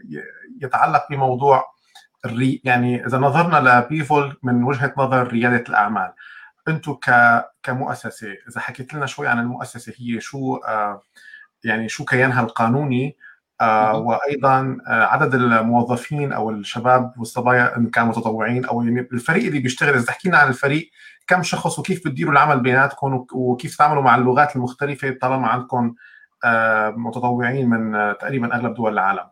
[0.62, 1.64] يتعلق بموضوع
[2.24, 6.12] الري يعني إذا نظرنا لبيفول من وجهة نظر ريادة الأعمال
[6.68, 7.10] أنتم ك
[7.62, 11.02] كمؤسسة إذا حكيت لنا شوي عن المؤسسة هي شو آه،
[11.64, 13.16] يعني شو كيانها القانوني
[13.60, 19.58] آه وأيضا آه عدد الموظفين أو الشباب والصبايا إن كانوا متطوعين أو يعني الفريق اللي
[19.58, 20.90] بيشتغل إذا حكينا عن الفريق
[21.26, 25.94] كم شخص وكيف بتديروا العمل بيناتكم وكيف تتعاملوا مع اللغات المختلفة طالما عندكم
[26.44, 29.30] آه متطوعين من آه تقريبا أغلب دول العالم؟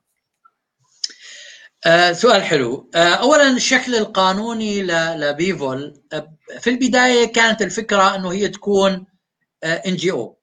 [1.86, 2.90] آه سؤال حلو.
[2.94, 4.82] اولا الشكل القانوني
[5.16, 6.02] لبيفول.
[6.60, 9.06] في البداية كانت الفكرة إنه هي تكون
[9.64, 10.38] إن جي أو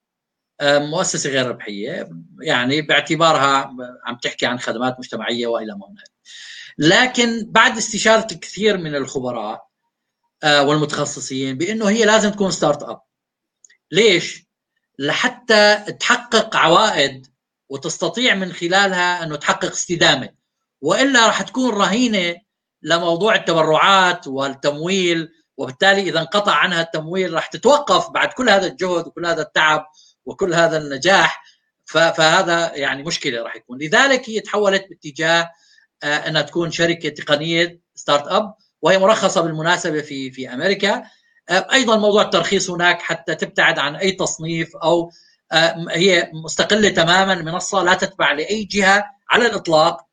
[0.62, 2.08] مؤسسة غير ربحية.
[2.42, 3.74] يعني باعتبارها
[4.06, 6.10] عم تحكي عن خدمات مجتمعية وإلى ما هنالك
[6.78, 9.69] لكن بعد استشارة الكثير من الخبراء
[10.44, 13.00] والمتخصصين بأنه هي لازم تكون startup
[13.90, 14.50] ليش؟
[14.98, 17.26] لحتى تحقق عوائد
[17.68, 20.28] وتستطيع من خلالها أنه تحقق استدامة.
[20.80, 22.36] وإلا راح تكون رهينة
[22.82, 29.26] لموضوع التبرعات والتمويل وبالتالي إذا انقطع عنها التمويل راح تتوقف بعد كل هذا الجهد وكل
[29.26, 29.86] هذا التعب
[30.24, 31.44] وكل هذا النجاح.
[31.84, 33.78] فهذا يعني مشكلة راح يكون.
[33.78, 35.50] لذلك هي تحولت باتجاه
[36.02, 41.02] آه، أنها تكون شركة تقنية startup وهي مرخصة بالمناسبة في في أمريكا.
[41.48, 45.12] آه، أيضا موضوع الترخيص هناك حتى تبتعد عن أي تصنيف أو
[45.52, 50.06] آه، هي مستقلة تماما منصة لا تتبع لأي جهة على الإطلاق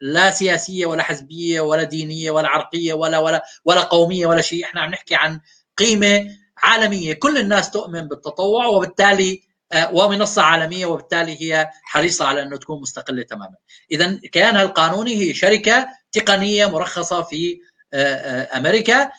[0.00, 4.64] لا سياسية ولا حزبية ولا دينية ولا عرقية ولا ولا ولا قومية ولا شيء.
[4.64, 5.40] إحنا عم نحكي عن
[5.76, 6.26] قيمة
[6.58, 7.12] عالمية.
[7.14, 9.42] كل الناس تؤمن بالتطوع وبالتالي
[9.72, 13.54] آه، ومنصة عالمية وبالتالي هي حريصة على إنه تكون مستقلة تماما.
[13.90, 17.60] اذا كيانها القانوني هي شركة تقنية مرخصة في
[17.94, 19.10] أمريكا.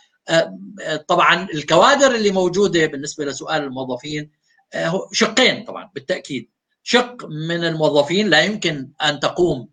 [1.08, 4.32] طبعا الكوادر اللي موجودة بالنسبة لسؤال الموظفين
[5.12, 6.50] شقين طبعا بالتأكيد.
[6.84, 9.70] شق من الموظفين لا يمكن أن تقوم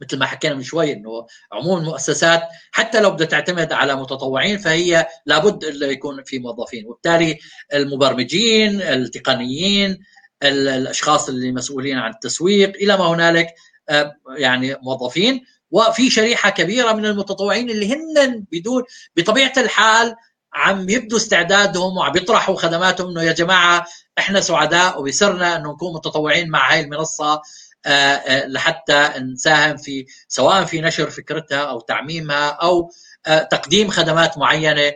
[0.00, 5.06] مثل ما حكينا من شوي إنه عموم المؤسسات حتى لو بدها تعتمد على متطوعين فهي
[5.26, 6.86] لابد يكون في موظفين.
[6.86, 7.38] وبالتالي
[7.74, 9.98] المبرمجين التقنيين
[10.42, 13.54] الأشخاص اللي مسؤولين عن التسويق إلى ما هنالك
[13.88, 15.44] آه، يعني موظفين.
[15.74, 18.82] وفي شريحة كبيرة من المتطوعين اللي هن بدون
[19.16, 20.16] بطبيعة الحال
[20.54, 23.86] عم يبدوا استعدادهم وعم يطرحوا خدماتهم إنه يا جماعة
[24.18, 27.42] إحنا سعداء وبيسرنا إنه نكون متطوعين مع هاي المنصة
[27.86, 32.90] آه، آه، لحتى نساهم في سواء في نشر فكرتها أو تعميمها أو
[33.26, 34.92] آه، تقديم خدمات معينة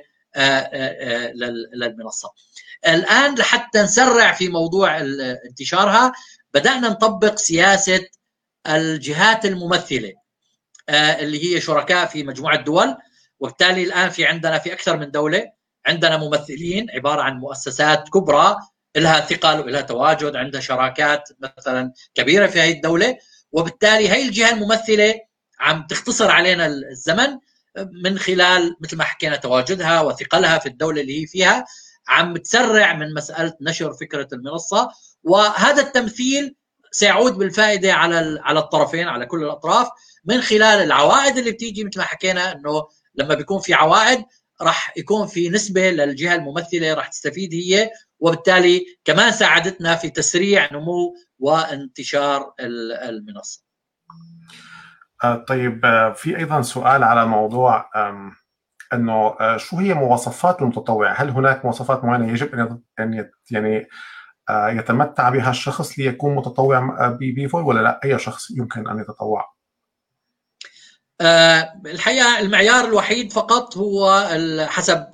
[1.75, 2.33] للمنصة.
[2.87, 5.01] الآن لحتى نسرع في موضوع
[5.51, 6.13] انتشارها
[6.55, 8.01] بدأنا نطبق سياسة
[8.67, 10.13] الجهات الممثلة
[10.91, 12.97] اللي هي شركاء في مجموعة دول.
[13.41, 15.53] وبالتالي الآن في عندنا في أكثر من دولة
[15.87, 18.57] عندنا ممثلين عبارة عن مؤسسات كبرى
[18.97, 21.29] لها ثقل ولها تواجد عندها شراكات
[21.59, 23.17] مثلا كبيرة في هذه الدولة.
[23.53, 25.15] وبالتالي هي الجهة الممثلة
[25.61, 27.39] عم تختصر علينا الزمن
[28.05, 31.65] من خلال مثل ما حكينا تواجدها وثقلها في الدولة اللي هي فيها
[32.09, 34.89] عم تسرع من مسألة نشر فكرة المنصة.
[35.25, 36.55] وهذا التمثيل
[36.93, 39.89] سيعود بالفائدة على على الطرفين على كل الأطراف.
[40.29, 44.25] من خلال العوائد اللي بتيجي مثل ما حكينا إنه لما بيكون في عوائد
[44.63, 51.15] راح يكون في نسبة للجهة الممثلة راح تستفيد هي وبالتالي كمان ساعدتنا في تسريع نمو
[51.39, 53.63] وانتشار المنصة.
[55.49, 55.81] طيب
[56.17, 57.91] في أيضا سؤال على موضوع
[58.93, 62.55] إنه شو هي مواصفات المتطوع؟ هل هناك مواصفات معينة يجب
[63.01, 63.89] أن يعني
[64.51, 69.58] يتمتع بها الشخص ليكون متطوع ببيفول ولا لا أي شخص يمكن أن يتطوع؟
[71.21, 74.29] الحقيقة المعيار الوحيد فقط هو
[74.69, 75.07] حسب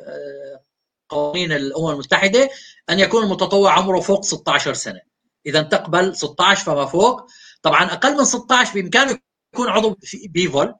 [1.08, 2.50] قوانين الأمم المتحدة
[2.90, 5.00] أن يكون المتطوع عمره فوق 16 سنة.
[5.46, 7.26] إذا تقبل 16 فما فوق.
[7.62, 9.18] طبعا أقل من 16 بإمكانه
[9.54, 10.74] يكون عضو في بيفول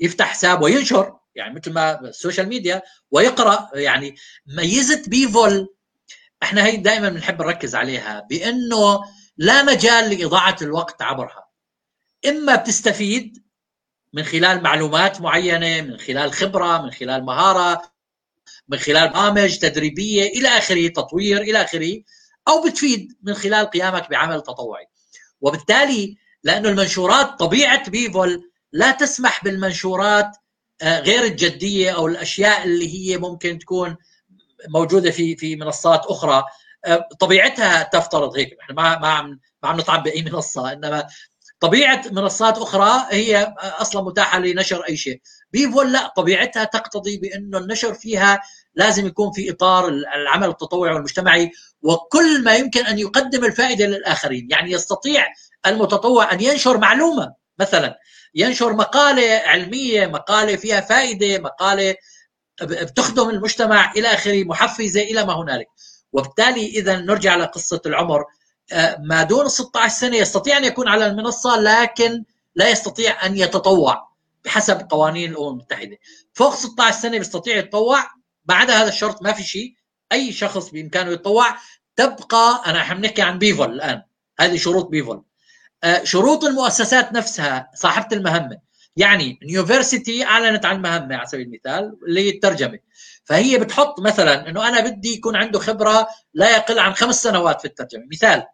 [0.00, 3.68] يفتح حساب وينشر يعني مثل ما ال social media ويقرأ.
[3.74, 4.14] يعني
[4.46, 5.74] ميزة بيفول
[6.42, 9.00] إحنا هي دائما بنحب نركز عليها بأنه
[9.36, 11.48] لا مجال لإضاعة الوقت عبرها.
[12.26, 13.41] إما بتستفيد
[14.12, 17.92] من خلال معلومات معينة من خلال خبرة من خلال مهارة
[18.68, 22.02] من خلال برامج تدريبية إلى آخره تطوير إلى آخره
[22.48, 24.86] أو بتفيد من خلال قيامك بعمل تطوعي.
[25.40, 30.36] وبالتالي لأنه المنشورات طبيعة بيفول لا تسمح بالمنشورات
[30.82, 33.96] غير الجدية أو الأشياء اللي هي ممكن تكون
[34.68, 36.44] موجودة في في منصات أخرى
[37.20, 38.56] طبيعتها تفترض هيك.
[38.60, 41.06] إحنا ما ما عم ما عم نطعم بأي منصة إنما
[41.62, 45.20] طبيعة منصات أخرى هي أصلا متاحة لنشر أي شيء.
[45.52, 48.40] بيفول لا طبيعتها تقتضي بأنه النشر فيها
[48.74, 51.50] لازم يكون في إطار العمل التطوعي والمجتمعي
[51.82, 54.48] وكل ما يمكن أن يقدم الفائدة للآخرين.
[54.50, 55.26] يعني يستطيع
[55.66, 57.98] المتطوع أن ينشر معلومة مثلا
[58.34, 61.94] ينشر مقالة علمية مقالة فيها فائدة مقالة
[62.62, 65.66] بتخدم المجتمع إلى آخره محفزة إلى ما هنالك.
[66.12, 68.24] وبالتالي اذا نرجع لقصة العمر.
[68.98, 74.12] ما دون 16 سنة يستطيع أن يكون على المنصة لكن لا يستطيع أن يتطوع
[74.44, 75.98] بحسب قوانين الأمم المتحدة.
[76.32, 78.04] فوق 16 سنة بيستطيع يتطوع.
[78.44, 79.74] بعد هذا الشرط ما في شيء.
[80.12, 81.56] أي شخص بإمكانه يتطوع
[81.96, 84.02] تبقى أنا عم نحكي عن بيفول الآن.
[84.40, 85.22] هذه شروط بيفول.
[86.02, 88.58] شروط المؤسسات نفسها صاحبة المهمة.
[88.96, 92.78] يعني يونيفرسيتي أعلنت عن مهمة على سبيل المثال اللي هي الترجمة.
[93.32, 97.64] فهي بتحط مثلا إنه أنا بدي يكون عنده خبرة لا يقل عن خمس سنوات في
[97.64, 98.02] الترجمة.
[98.12, 98.46] مثال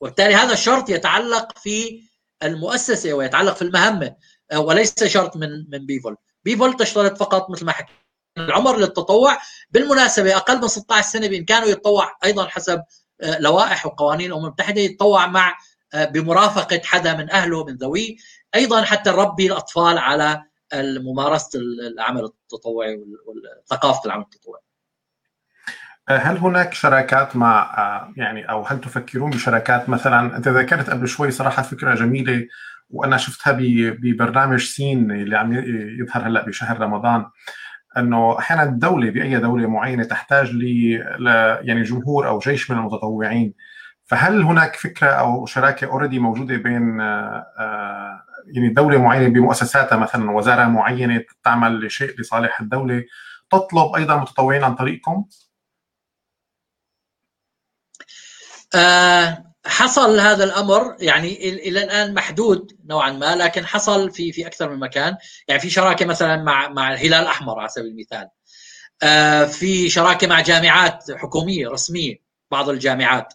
[0.00, 2.02] وبالتالي هذا الشرط يتعلق في
[2.42, 4.16] المؤسسة ويتعلق في المهمة
[4.54, 6.16] وليس شرط من من بيفول.
[6.44, 7.98] بيفول تشترط فقط مثل ما حكينا.
[8.38, 9.38] العمر للتطوع
[9.70, 12.82] بالمناسبة أقل من 16 سنة بإمكانه يتطوع أيضا حسب
[13.22, 15.58] لوائح وقوانين الامم المتحده يتطوع مع
[15.94, 18.16] بمرافقة حدا من أهله من ذويه
[18.54, 20.42] أيضا حتى نربي الأطفال على
[20.74, 21.60] ممارسه
[21.92, 24.62] العمل التطوعي وثقافه العمل التطوعي.
[26.08, 27.76] هل هناك شراكات مع
[28.16, 32.46] يعني أو هل تفكرون بشراكات مثلا أنت ذكرت قبل شوي صراحة فكرة جميلة
[32.90, 33.52] وأنا شفتها
[33.92, 35.52] ببرنامج سين اللي عم
[36.00, 37.26] يظهر هلأ بشهر رمضان
[37.96, 40.64] إنه أحيانا الدولة بأي دولة معينة تحتاج ل
[41.62, 43.54] يعني جمهور أو جيش من المتطوعين
[44.04, 47.00] فهل هناك فكرة أو شراكة اوريدي موجودة بين
[48.54, 53.04] يعني دولة معينة بمؤسساتها مثلا وزارة معينة تعمل لشيء لصالح الدولة
[53.52, 55.24] تطلب أيضا متطوعين عن طريقكم؟
[58.74, 64.70] آه حصل هذا الأمر يعني إلى الآن محدود نوعا ما لكن حصل في في أكثر
[64.70, 65.16] من مكان.
[65.48, 68.28] يعني في شراكة مثلا مع مع الهلال الأحمر على سبيل المثال.
[69.02, 72.16] آه في شراكة مع جامعات حكومية رسمية
[72.50, 73.34] بعض الجامعات.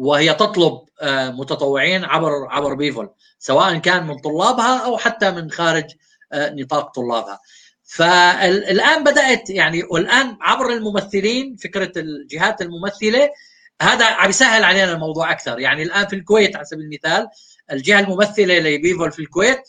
[0.00, 5.84] وهي تطلب آه متطوعين عبر عبر بيفول سواء كان من طلابها أو حتى من خارج
[6.32, 7.40] آه نطاق طلابها.
[7.84, 13.30] فالآن بدأت يعني والآن عبر الممثلين فكرة الجهات الممثلة
[13.82, 15.58] هذا عم يسهل علينا الموضوع أكثر.
[15.58, 17.28] يعني الآن في الكويت على سبيل المثال
[17.72, 19.60] الجهة الممثلة لبيفول في الكويت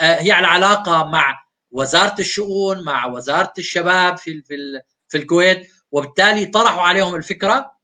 [0.00, 6.82] هي على علاقة مع وزارة الشؤون مع وزارة الشباب في في في الكويت وبالتالي طرحوا
[6.82, 7.79] عليهم الفكرة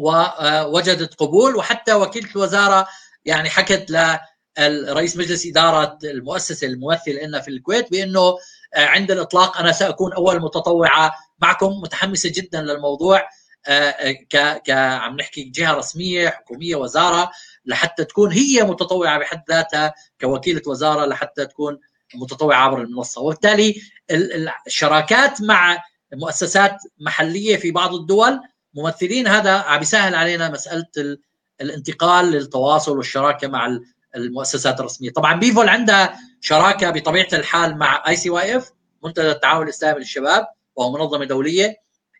[0.00, 2.86] ووجدت قبول وحتى وكيلة الوزارة
[3.24, 3.90] يعني حكت
[4.58, 8.36] لرئيس مجلس إدارة المؤسسة الممثل لنا في الكويت بإنه
[8.76, 13.28] عند الإطلاق أنا سأكون أول متطوعة معكم متحمسة جدا للموضوع
[14.30, 17.30] ك عم نحكي جهة رسمية حكومية وزارة
[17.64, 21.78] لحتى تكون هي متطوعة بحد ذاتها كوكيلة وزارة لحتى تكون
[22.14, 23.20] متطوعة عبر المنصة.
[23.20, 23.82] وبالتالي
[24.66, 25.78] الشراكات مع
[26.14, 28.40] مؤسسات محلية في بعض الدول
[28.74, 30.86] ممثلين هذا عم يسهل علينا مسألة
[31.60, 33.80] الانتقال للتواصل والشراكة مع
[34.16, 35.10] المؤسسات الرسمية.
[35.10, 38.72] طبعا بيفول عندها شراكة بطبيعة الحال مع ICYF
[39.04, 40.46] منتدى التعاون الإسلامي للشباب
[40.76, 41.76] وهو منظمة دولية.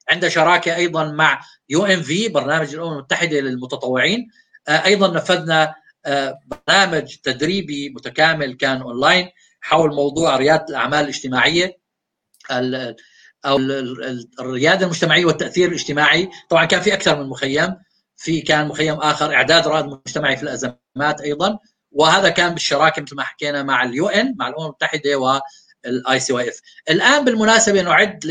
[0.09, 4.29] عندها شراكة أيضا مع UNV برنامج الأمم المتحدة للمتطوعين.
[4.69, 5.75] آه، أيضا نفذنا
[6.07, 9.29] آه، برنامج تدريبي متكامل كان أونلاين
[9.61, 11.81] حول موضوع ريادة الأعمال الاجتماعية.
[13.45, 13.57] أو
[14.41, 16.30] الريادة المجتمعية والتأثير الاجتماعي.
[16.51, 17.76] طبعا كان في أكثر من مخيم.
[18.16, 21.59] في كان مخيم آخر إعداد رائد مجتمعي في الأزمات أيضا.
[21.93, 26.61] وهذا كان بالشراكة مثل ما حكينا مع ال UN مع الأمم المتحدة وال ICYF.
[26.91, 28.26] الآن بالمناسبة نعد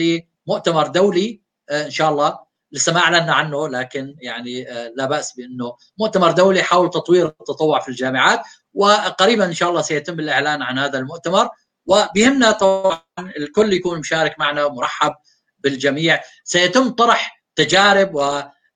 [0.47, 2.39] لمؤتمر دولي آه، إن شاء الله.
[2.71, 7.79] لسه ما أعلنا عنه لكن يعني آه، لا بأس بأنه مؤتمر دولي حول تطوير التطوع
[7.79, 8.41] في الجامعات.
[8.73, 11.49] وقريبا إن شاء الله سيتم الإعلان عن هذا المؤتمر.
[11.89, 13.01] وبهمنا طبعا
[13.37, 15.15] الكل يكون مشارك معنا ومرحب
[15.59, 18.15] بالجميع سيتم طرح تجارب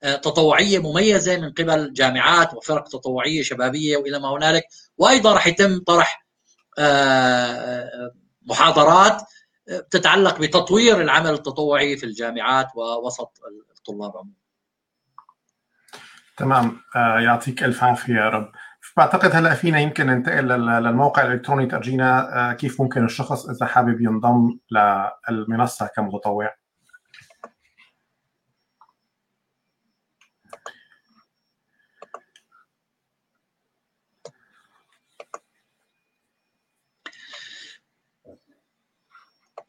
[0.03, 4.63] وتطوعية مميزة من قبل جامعات وفرق تطوعية شبابية وإلى ما هنالك
[4.97, 6.25] وأيضا راح يتم طرح
[6.77, 8.11] آه،
[8.41, 9.21] محاضرات
[9.91, 13.31] تتعلق بتطوير العمل التطوعي في الجامعات ووسط
[13.77, 14.43] الطلاب عموما.
[16.37, 18.51] تمام آه، يعطيك ألف عافية يا رب.
[18.97, 24.59] بعتقد هلا فينا يمكن ننتقل للموقع الإلكتروني ترجينا آه، كيف ممكن الشخص إذا حابب ينضم
[25.29, 26.55] للمنصة كمتطوع؟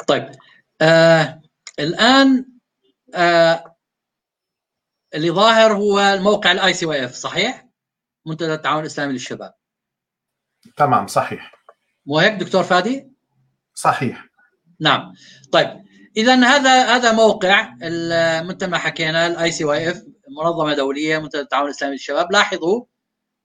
[0.07, 0.31] طيب.
[0.83, 1.43] آه
[1.79, 2.47] الآن
[3.15, 3.77] آه
[5.15, 7.64] اللي ظاهر هو الموقع ال ICYF صحيح؟
[8.27, 9.55] منتدى التعاون الإسلامي للشباب.
[10.77, 11.53] تمام صحيح.
[12.07, 13.09] مو هيك دكتور فادي؟
[13.75, 14.25] صحيح.
[14.81, 15.13] نعم.
[15.53, 15.85] طيب
[16.17, 17.75] اذا هذا هذا موقع
[18.43, 20.03] مثل ما حكينا ال ICYF
[20.39, 22.33] منظمة دولية منتدى التعاون الإسلامي للشباب.
[22.33, 22.85] لاحظوا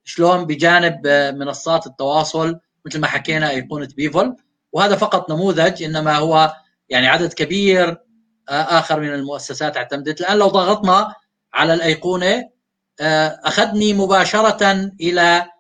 [0.04, 4.36] شلون بجانب منصات التواصل مثل ما حكينا ايقونه بيفول
[4.72, 6.56] وهذا فقط نموذج إنما هو
[6.90, 7.98] يعني عدد كبير
[8.50, 10.22] آخر من المؤسسات اعتمدت.
[10.22, 11.16] الآن لو ضغطنا
[11.54, 12.50] على الأيقونة
[13.02, 15.52] أخذني مباشرة إلى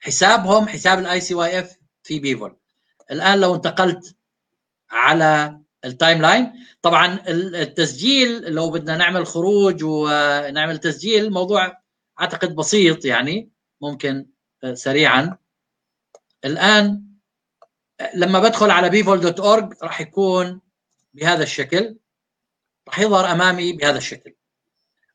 [0.00, 2.56] حسابهم حساب ال ICYF في بيفول.
[3.10, 4.16] الآن لو انتقلت
[4.90, 6.52] على ال timeline
[6.82, 11.78] طبعا التسجيل لو بدنا نعمل خروج ونعمل تسجيل الموضوع
[12.20, 13.50] أعتقد بسيط يعني
[13.80, 14.26] ممكن
[14.64, 15.36] آه، سريعا.
[16.44, 17.04] الآن
[18.14, 20.60] لما بدخل على BeVol dot org راح يكون
[21.14, 21.96] بهذا الشكل
[22.88, 24.34] راح يظهر أمامي بهذا الشكل.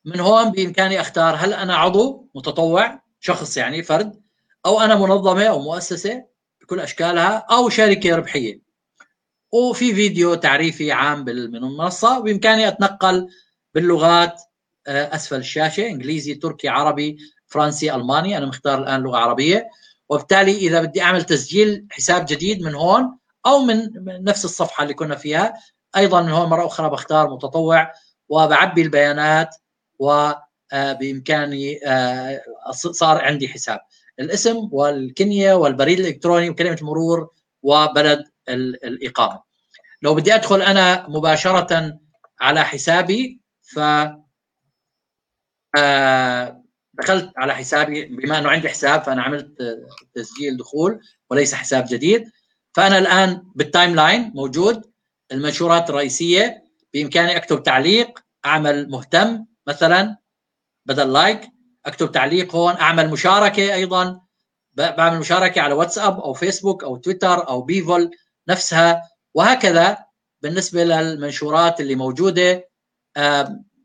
[0.06, 4.22] من هون بإمكاني أختار هل أنا عضو متطوع شخص يعني فرد
[4.66, 6.26] أو أنا منظمة أو مؤسسة
[6.62, 8.60] بكل أشكالها أو شركة ربحية.
[9.52, 13.28] وفي فيديو تعريفي عام من المنصة وبامكاني أتنقل
[13.74, 14.42] باللغات
[14.88, 19.70] آه، أسفل الشاشة إنجليزي تركي عربي فرنسي ألماني أنا مختار الآن لغة عربية.
[20.10, 23.90] وبالتالي إذا بدي أعمل تسجيل حساب جديد من هون أو من
[24.24, 25.54] نفس الصفحة اللي كنا فيها
[25.98, 27.92] أيضا من هون مرة أخرى بختار متطوع
[28.30, 29.56] وبعبي البيانات
[30.00, 32.42] وبامكاني آه،
[32.72, 33.80] صار عندي حساب.
[34.20, 37.30] الاسم والكنية والبريد الإلكتروني وكلمة المرور
[37.64, 39.44] وبلد الإقامة.
[40.02, 42.00] لو بدي أدخل أنا مباشرة
[42.40, 43.80] على حسابي ف
[45.78, 48.06] آه، دخلت على حسابي.
[48.06, 49.58] بما إنه عندي حساب فأنا عملت
[50.14, 52.32] تسجيل دخول وليس حساب جديد.
[52.74, 54.92] فأنا الآن بال timeline موجود
[55.32, 56.66] المنشورات الرئيسية.
[56.94, 59.46] بإمكاني أكتب تعليق أعمل مهتم.
[59.68, 60.18] مثلا
[60.86, 61.42] بدل like
[61.86, 64.22] أكتب تعليق هون أعمل مشاركة أيضا
[64.74, 68.12] بعمل مشاركة على واتساب أو فيسبوك أو تويتر أو BeVol
[68.48, 69.02] نفسها
[69.34, 69.98] وهكذا
[70.42, 72.70] بالنسبة للمنشورات اللي موجودة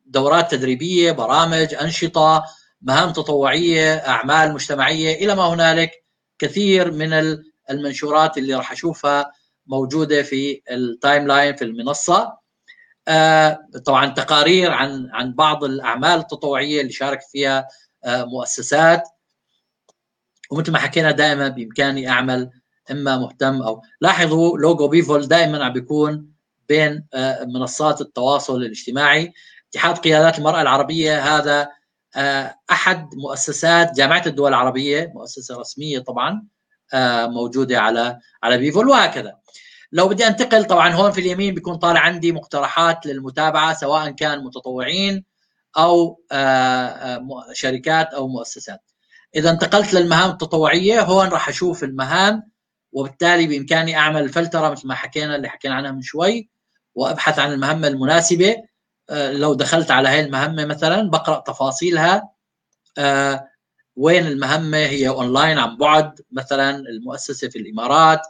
[0.06, 2.44] دورات تدريبية برامج أنشطة
[2.82, 5.90] مهام تطوعية أعمال مجتمعية إلى ما هنالك
[6.38, 7.38] كثير من
[7.70, 9.32] المنشورات اللي راح أشوفها
[9.66, 12.39] موجودة في ال timeline في المنصة.
[13.84, 17.68] طبعا تقارير عن عن بعض الأعمال التطوعية اللي شارك فيها
[18.04, 19.08] آه، مؤسسات.
[20.50, 22.50] ومثل ما حكينا دائما بإمكاني أعمل
[22.90, 26.32] إما مهتم أو لاحظوا logo BeVol دائما عم بيكون
[26.68, 29.32] بين آه، منصات التواصل الاجتماعي.
[29.70, 31.68] اتحاد قيادات المرأة العربية هذا
[32.70, 36.46] أحد مؤسسات جامعة الدول العربية مؤسسة رسمية طبعا
[37.26, 39.39] موجودة على على بيفول وهكذا.
[39.92, 45.24] لو بدي انتقل طبعا هون في اليمين بيكون طالع عندي مقترحات للمتابعة سواء كان متطوعين
[45.78, 46.20] أو
[47.52, 48.80] شركات أو مؤسسات.
[49.36, 52.50] إذا انتقلت للمهام التطوعية هون راح أشوف المهام
[52.92, 56.50] وبالتالي بإمكاني أعمل فلترة مثل ما حكينا اللي حكينا عنها من شوي
[56.94, 58.56] وأبحث عن المهمة المناسبة.
[59.10, 62.30] لو دخلت على هاي المهمة مثلا بقرأ تفاصيلها.
[63.96, 68.20] وين المهمة؟ هي أونلاين عن بعد مثلا المؤسسة في الإمارات.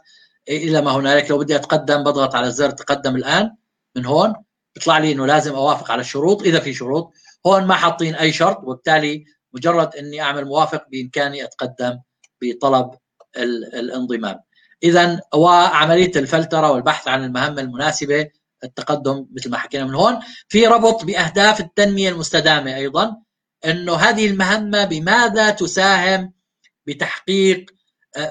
[0.57, 1.29] إلى ما هنالك.
[1.31, 3.55] لو بدي أتقدم بضغط على زر تقدم الآن.
[3.95, 4.33] من هون
[4.75, 7.13] بيطلع لي إنه لازم أوافق على الشروط إذا في شروط.
[7.47, 11.99] هون ما حاطين أي شرط وبالتالي مجرد إني أعمل موافق بإمكاني أتقدم
[12.41, 12.91] بطلب
[13.37, 14.39] الانضمام.
[14.83, 18.29] اذا وعملية الفلترة والبحث عن المهمة المناسبة
[18.63, 20.19] التقدم مثل ما حكينا من هون.
[20.47, 23.17] في ربط بأهداف التنمية المستدامة أيضا
[23.65, 26.33] إنه هذه المهمة بماذا تساهم
[26.87, 27.71] بتحقيق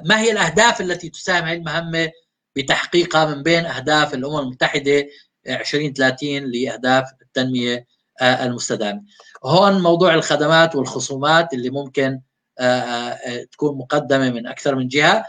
[0.04, 2.10] ما هي الأهداف التي تساهم هذه المهمه
[2.56, 5.06] بتحقيقها من بين أهداف الأمم المتحدة
[5.48, 7.86] 2030 لأهداف التنمية
[8.22, 9.02] المستدامة.
[9.44, 12.20] هون موضوع الخدمات والخصومات اللي ممكن
[13.52, 15.24] تكون مقدمة من أكثر من جهة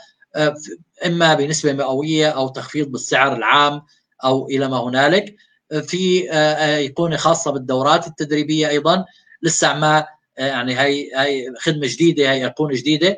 [1.06, 3.82] إما بنسبة مئوية أو تخفيض بالسعر العام
[4.24, 5.36] أو إلى ما هنالك.
[5.82, 6.34] في
[6.64, 9.06] ايقونه خاصة بالدورات التدريبية أيضا.
[9.42, 13.18] لسه ما يعني هي هي خدمة جديدة هي ايقونه جديدة.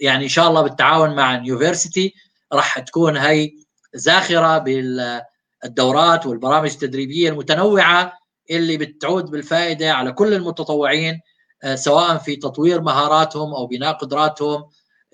[0.00, 2.14] يعني إن شاء الله بالتعاون مع نيوفرسيتي
[2.52, 3.50] راح تكون هي
[3.94, 8.12] زاخرة بالدورات والبرامج التدريبية المتنوعة
[8.50, 11.20] اللي بتعود بالفائدة على كل المتطوعين
[11.74, 14.64] سواء في تطوير مهاراتهم أو بناء قدراتهم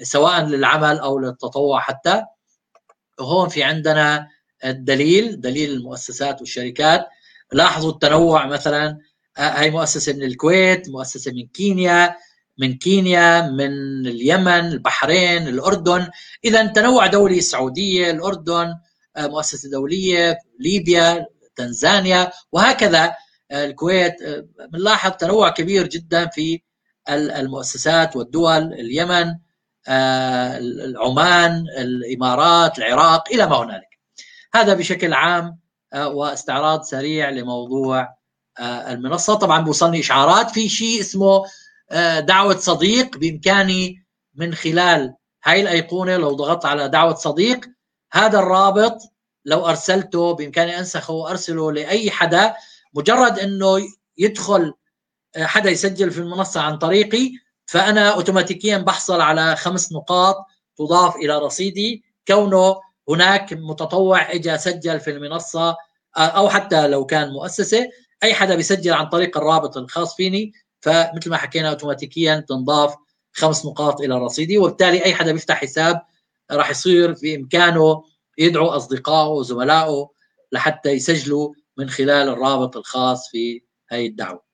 [0.02, 1.80] سواء للعمل أو للتطوع.
[1.80, 2.22] حتى
[3.20, 4.28] هون في عندنا
[4.64, 7.06] الدليل دليل المؤسسات والشركات.
[7.52, 8.98] لاحظوا التنوع مثلا
[9.36, 12.16] هاي مؤسسة من الكويت مؤسسة من كينيا
[12.58, 16.08] من كينيا من اليمن البحرين الأردن.
[16.44, 18.74] إذا تنوع دولي السعوديه الأردن
[19.18, 21.26] مؤسسة دولية ليبيا
[21.56, 23.14] تنزانيا وهكذا.
[23.52, 24.16] الكويت
[24.72, 26.62] بنلاحظ تنوع كبير جدا في
[27.10, 28.72] المؤسسات والدول.
[28.72, 29.34] اليمن
[30.96, 33.98] عمان الإمارات العراق إلى ما هنالك.
[34.54, 35.58] هذا بشكل عام
[35.94, 38.08] واستعراض سريع لموضوع
[38.60, 39.34] المنصة.
[39.34, 40.50] طبعا بوصلني إشعارات.
[40.50, 41.44] في شيء اسمه
[42.18, 45.14] دعوة صديق بإمكاني من خلال
[45.44, 47.60] هاي الأيقونة لو ضغطت على دعوة صديق.
[48.12, 48.98] هذا الرابط
[49.44, 52.54] لو أرسلته بإمكاني أنسخه وأرسله لأي حدا
[52.94, 53.78] مجرد إنه
[54.18, 54.74] يدخل
[55.36, 57.32] حدا يسجل في المنصة عن طريقي
[57.66, 60.36] فأنا اوتوماتيكيا بحصل على خمس نقاط
[60.76, 62.04] تضاف إلى رصيدي.
[62.28, 65.76] كونه هناك متطوع اجى سجل في المنصة
[66.16, 67.88] أو حتى لو كان مؤسسة
[68.22, 70.52] أي حدا بيسجل عن طريق الرابط الخاص فيني
[70.84, 72.94] فمثل ما حكينا اوتوماتيكيا تنضاف
[73.32, 76.02] خمس نقاط إلى رصيدي وبالتالي أي حدا بيفتح حساب
[76.50, 78.04] راح يصير في إمكانه
[78.38, 80.10] يدعو أصدقائه وزملائه
[80.52, 84.44] لحتى يسجلوا من خلال الرابط الخاص في هذه الدعوة.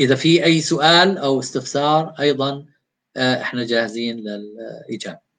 [0.00, 2.66] إذا في أي سؤال أو استفسار أيضا
[3.16, 5.29] إحنا جاهزين للإجابة.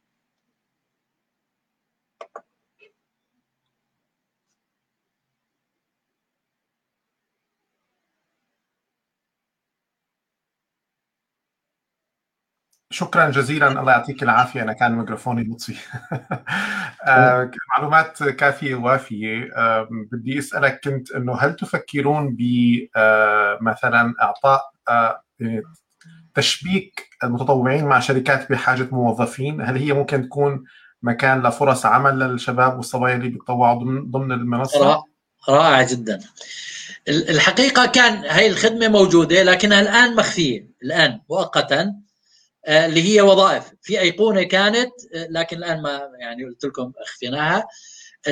[12.91, 13.67] شكرا جزيلا.
[13.67, 14.61] الله يعطيك العافية.
[14.61, 15.75] أنا كان ميكروفوني مطفي
[17.77, 19.49] معلومات كافية ووافية.
[20.11, 24.61] بدي أسألك كنت إنه هل تفكرون بمثلا إعطاء
[26.33, 30.63] تشبيك المتطوعين مع شركات بحاجة موظفين؟ هل هي ممكن تكون
[31.03, 35.03] مكان لفرص عمل للشباب والصبايا اللي بيتطوعوا ضمن ضمن المنصة؟
[35.49, 36.19] رائع جدا.
[37.09, 40.67] الحقيقة كان هاي الخدمة موجودة لكنها الآن مخفية.
[40.83, 41.93] الآن مؤقتا
[42.67, 47.67] اللي هي وظائف في أيقونة كانت لكن الآن ما يعني قلت لكم اخفيناها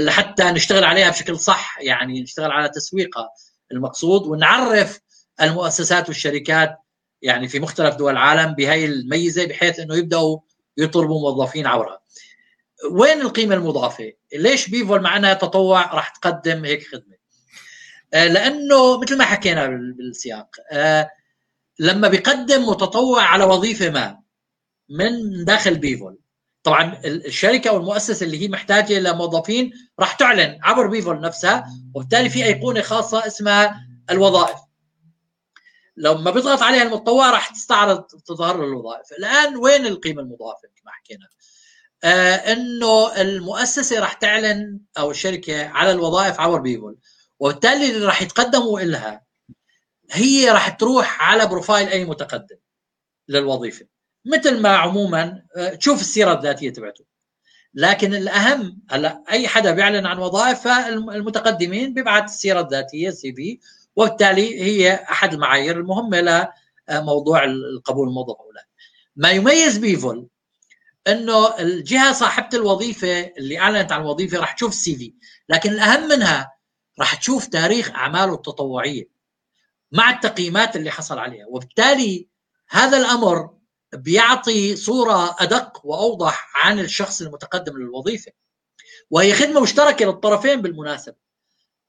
[0.08, 3.30] حتى نشتغل عليها بشكل صح يعني نشتغل على تسويقها
[3.72, 5.00] المقصود ونعرف
[5.42, 6.78] المؤسسات والشركات
[7.22, 10.40] يعني في مختلف دول العالم بهي الميزة بحيث إنه يبدأوا
[10.78, 12.02] يطلبوا موظفين عبرها.
[12.92, 17.16] وين القيمة المضافة؟ ليش بيفول مع انها تطوع راح تقدم هيك خدمة؟
[18.14, 19.68] لأنه مثل ما حكينا
[19.98, 20.48] بالسياق
[21.80, 24.20] لما بيقدم متطوع على وظيفة ما
[24.90, 26.18] من داخل بيفول.
[26.64, 31.66] طبعا الشركة والمؤسسة اللي هي محتاجة لموظفين راح تعلن عبر بيفول نفسها
[31.96, 34.60] وبالتالي في أيقونة خاصة اسمها الوظائف.
[35.98, 39.12] لما بيضغط عليها المتطوع راح تستعرض تظهر له الوظائف.
[39.20, 41.28] الآن وين القيمة المضافة مثل ما حكينا؟
[42.04, 46.98] آه إنه المؤسسة راح تعلن أو الشركة على الوظائف عبر بيفول
[47.40, 49.29] وبالتالي اللي راح يتقدموا لها
[50.12, 52.58] هي راح تروح على profile أي متقدم
[53.28, 53.86] للوظيفة.
[54.26, 55.44] مثل ما عموما
[55.80, 57.06] تشوف السيرة الذاتية تبعته.
[57.74, 63.60] لكن الأهم هلأ أي حدا بيعلن عن وظائف فالمتقدمين بيبعث السيرة الذاتية CV
[63.96, 66.50] وبالتالي هي أحد المعايير المهمة
[66.90, 68.68] لموضوع القبول الموظف أو لا.
[69.16, 70.28] ما يميز BeVol
[71.08, 75.14] إنه الجهة صاحبة الوظيفة اللي أعلنت عن الوظيفه راح تشوف ال CV،
[75.50, 76.52] لكن الأهم منها
[77.00, 79.19] راح تشوف تاريخ أعماله التطوعية.
[79.92, 82.28] مع التقييمات اللي حصل عليها، وبالتالي
[82.70, 83.50] هذا الأمر
[83.94, 88.32] بيعطي صورة أدق وأوضح عن الشخص المتقدم للوظيفة.
[89.10, 91.16] وهي خدمة مشتركة للطرفين بالمناسبة.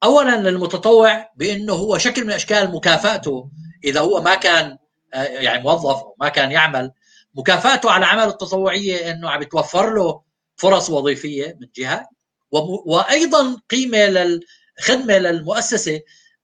[0.05, 3.51] اولا للمتطوع بأنه هو شكل من أشكال مكافأته
[3.85, 4.79] إذا هو ما كان
[5.15, 6.93] آه، يعني موظف أو ما كان يعمل
[7.35, 10.23] مكافأته على اعماله التطوعية أنه عم يتوفر له
[10.57, 12.09] فرص وظيفية من جهة
[12.87, 16.01] وأيضا قيمة للخدمه للمؤسسة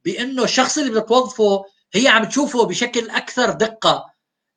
[0.07, 4.05] بأنه الشخص اللي بتوظفه هي عم تشوفه بشكل أكثر دقة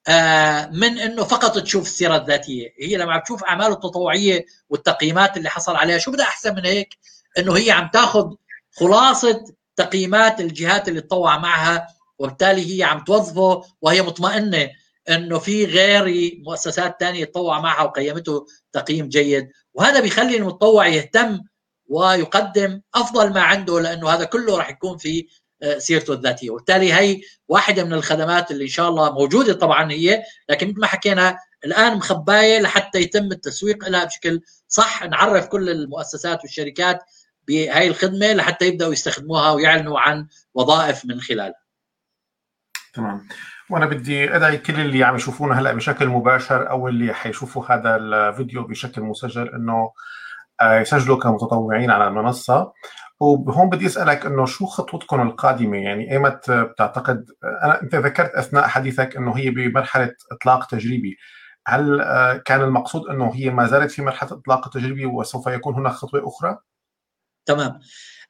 [0.07, 5.49] آه، من إنه فقط تشوف السيره الذاتية، هي لما عم تشوف أعماله التطوعية والتقييمات اللي
[5.49, 6.97] حصل عليها، شو بدها أحسن من هيك؟
[7.37, 8.35] إنه هي عم تاخذ
[8.71, 9.45] خلاصة
[9.75, 11.87] تقييمات الجهات اللي تطوع معها
[12.19, 14.69] وبالتالي هي عم توظفه وهي مطمئنة
[15.09, 21.41] إنه في غير مؤسسات ثانية تطوع معها وقيمته تقييم جيد وهذا بيخلي المتطوع يهتم
[21.89, 25.27] ويقدم أفضل ما عنده لأنه هذا كله راح يكون في
[25.77, 30.69] سيرته الذاتية وبالتالي هي واحدة من الخدمات اللي إن شاء الله موجودة طبعا هي لكن
[30.69, 36.99] مثل ما حكينا الآن مخباية لحتى يتم التسويق لها بشكل صح نعرف كل المؤسسات والشركات
[37.47, 41.59] بهاي الخدمة لحتى يبدأوا يستخدموها ويعلنوا عن وظائف من خلالها.
[42.93, 43.27] تمام.
[43.69, 48.63] وأنا بدي أدعي كل اللي عم يشوفونا هلأ بشكل مباشر أو اللي حيشوفوا هذا الفيديو
[48.63, 49.91] بشكل مسجل إنه
[50.61, 52.73] آه، يسجلوا كمتطوعين على المنصة
[53.19, 57.25] وهون بدي أسألك إنه شو خطوتكم القادمة؟ يعني أيمت بتعتقد
[57.63, 61.17] أنا أنت ذكرت أثناء حديثك إنه هي بمرحلة إطلاق تجريبي.
[61.67, 65.91] هل آه، كان المقصود إنه هي ما زالت في مرحلة إطلاق التجريبي وسوف يكون هناك
[65.91, 66.57] خطوة أخرى؟
[67.45, 67.79] تمام.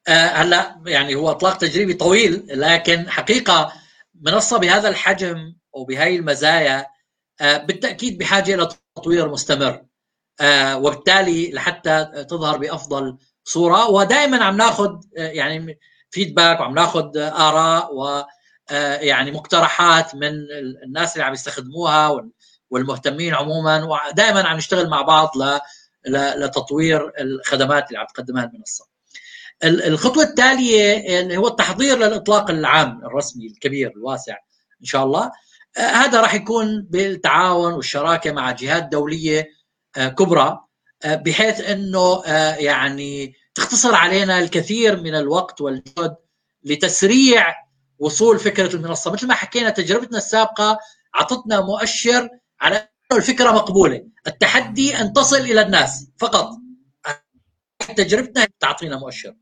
[0.07, 3.73] آه، هلأ يعني هو إطلاق تجريبي طويل لكن حقيقة
[4.21, 6.85] منصة بهذا الحجم وبهي المزايا
[7.41, 9.81] آه، بالتأكيد بحاجة إلى تطوير مستمر.
[10.75, 13.17] وبالتالي لحتى تظهر بأفضل
[13.49, 15.79] صورة ودائما عم ناخذ آه، يعني
[16.11, 18.23] فيدباك وعم ناخذ آراء و
[19.01, 20.31] يعني مقترحات من
[20.83, 22.21] الناس اللي عم يستخدموها
[22.69, 25.31] والمهتمين عموما ودائما عم نشتغل مع بعض
[26.07, 28.85] لتطوير الخدمات اللي عم تقدمها المنصة.
[29.63, 34.37] الخطوة التالية اللي هو التحضير للإطلاق العام الرسمي الكبير الواسع
[34.81, 35.31] إن شاء الله
[35.77, 39.49] آه، هذا راح يكون بالتعاون والشراكة مع جهات دولية
[39.97, 40.59] آه، كبرى
[41.03, 42.23] آه، بحيث إنه
[42.57, 46.15] يعني تختصر علينا الكثير من الوقت والجهد
[46.63, 47.55] لتسريع
[47.99, 49.11] وصول فكرة المنصة.
[49.11, 50.79] مثل ما حكينا تجربتنا السابقة
[51.15, 52.29] أعطتنا مؤشر
[52.61, 54.05] على أنه الفكرة مقبولة.
[54.27, 56.49] التحدي أن تصل إلى الناس فقط.
[57.97, 59.35] تجربتنا تعطينا مؤشر.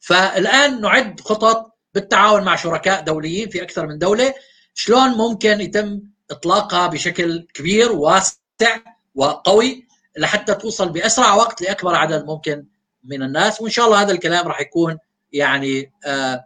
[0.00, 4.34] فالآن نعد خطط بالتعاون مع شركاء دوليين في أكثر من دولة.
[4.74, 8.80] شلون ممكن يتم إطلاقها بشكل كبير وواسع
[9.14, 9.88] وقوي
[10.18, 12.66] لحتى توصل بأسرع وقت لأكبر عدد ممكن
[13.04, 14.98] من الناس وإن شاء الله هذا الكلام راح يكون
[15.32, 16.44] يعني آه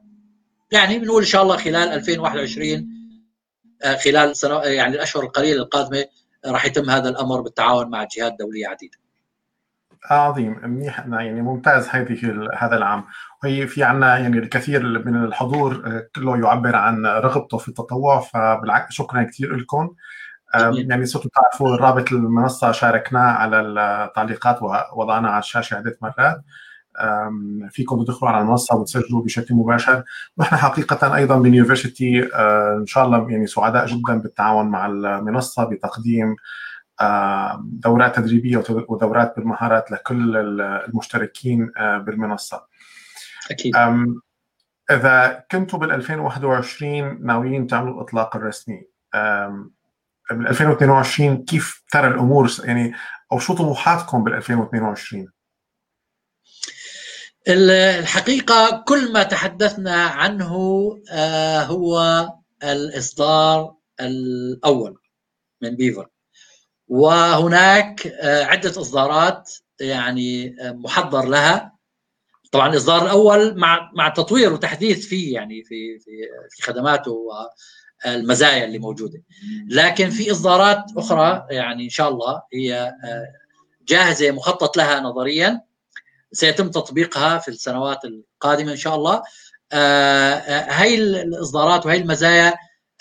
[0.72, 2.88] يعني بنقول إن شاء الله خلال 2021
[3.82, 6.04] آه خلال سنة يعني الأشهر القليلة القادمة
[6.46, 8.98] راح يتم هذا الأمر بالتعاون مع جهات دوليه عديده.
[10.10, 13.04] عظيم منيح يعني ممتاز هذه هذا العام
[13.42, 18.92] وهي في عنا يعني الكثير من الحضور آه، كله يعبر عن رغبته في التطوع فبالعكس
[18.94, 19.94] شكرا كثير لكم
[20.54, 26.42] يعني صرتوا تعرفوا رابط المنصه شاركناه على التعليقات ووضعناه على الشاشة عدة مرات
[27.70, 30.04] فيكم تدخلوا على المنصة وتسجلوا بشكل مباشر
[30.36, 36.36] ونحن حقيقة أيضا بنيوفرسيتي آه، إن شاء الله يعني سعداء جدا بالتعاون مع المنصة بتقديم
[37.62, 42.66] دورات تدريبية ودورات بالمهارات لكل المشتركين آه، بالمنصة.
[43.50, 43.76] أكيد.
[44.90, 48.88] إذا كنتوا بال 2021 ناويين تعملوا الاطلاق الرسمي
[50.30, 52.92] بال 2022 كيف ترى الأمور؟ يعني
[53.32, 55.38] أو شو طموحاتكم بال 2022؟
[57.48, 60.54] الحقيقة كل ما تحدثنا عنه
[61.10, 62.26] آه، هو
[62.64, 64.98] الإصدار الأول
[65.62, 66.08] من بيفر.
[66.88, 69.50] وهناك آه، عدة إصدارات
[69.80, 71.77] يعني آه، محضر لها.
[72.50, 76.10] طبعا الاصدار الأول مع مع تطوير وتحديث فيه يعني في في
[76.50, 77.16] في خدماته
[78.06, 79.22] والمزايا اللي موجودة.
[79.68, 82.74] لكن في إصدارات أخرى يعني إن شاء الله هي
[83.04, 83.26] آه،
[83.82, 85.60] جاهزة مخطط لها نظريا.
[86.32, 89.22] سيتم تطبيقها في السنوات القادمة إن شاء الله.
[90.70, 92.54] هاي الإصدارات وهي المزايا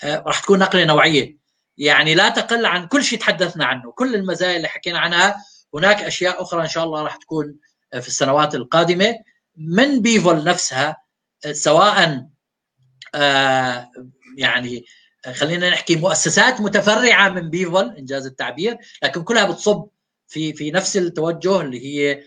[0.04, 1.38] راح تكون نقلة نوعية.
[1.78, 3.92] يعني لا تقل عن كل شيء تحدثنا عنه.
[3.92, 5.36] كل المزايا اللي حكينا عنها
[5.74, 7.56] هناك أشياء أخرى إن شاء الله راح تكون
[8.00, 9.14] في السنوات القادمة.
[9.58, 10.96] من بيفول نفسها
[11.52, 12.26] سواء
[13.14, 13.90] آه
[14.36, 14.84] يعني
[15.32, 19.88] خلينا نحكي مؤسسات متفرعة من بيفل إنجاز التعبير لكن كلها بتصب
[20.28, 22.22] في في نفس التوجه اللي هي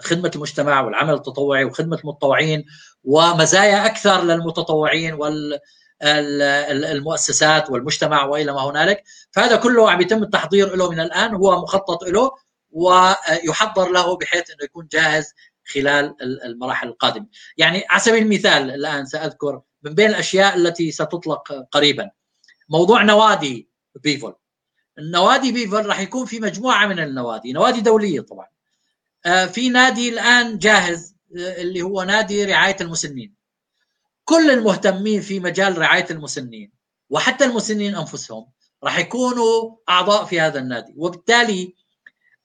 [0.00, 2.64] خدمة المجتمع والعمل التطوعي وخدمة المتطوعين
[3.04, 5.60] ومزايا أكثر للمتطوعين وال
[6.02, 9.02] المؤسسات والمجتمع وإلى ما هنالك.
[9.30, 12.30] فهذا كله عم يتم التحضير له من الآن هو مخطط له
[12.70, 15.32] ويحضر له بحيث إنه يكون جاهز
[15.74, 17.26] خلال المراحل القادمة.
[17.56, 22.10] يعني على سبيل المثال الآن سأذكر من بين الأشياء التي ستطلق قريبا.
[22.68, 23.70] موضوع نوادي
[24.02, 24.34] بيفول
[24.98, 28.46] النوادي بيفول راح يكون في مجموعة من النوادي نوادي دولية طبعا.
[29.26, 33.34] آه، في نادي الآن جاهز آه، اللي هو نادي رعاية المسنين.
[34.24, 36.72] كل المهتمين في مجال رعاية المسنين
[37.10, 38.46] وحتى المسنين أنفسهم
[38.84, 40.94] راح يكونوا أعضاء في هذا النادي.
[40.96, 41.74] وبالتالي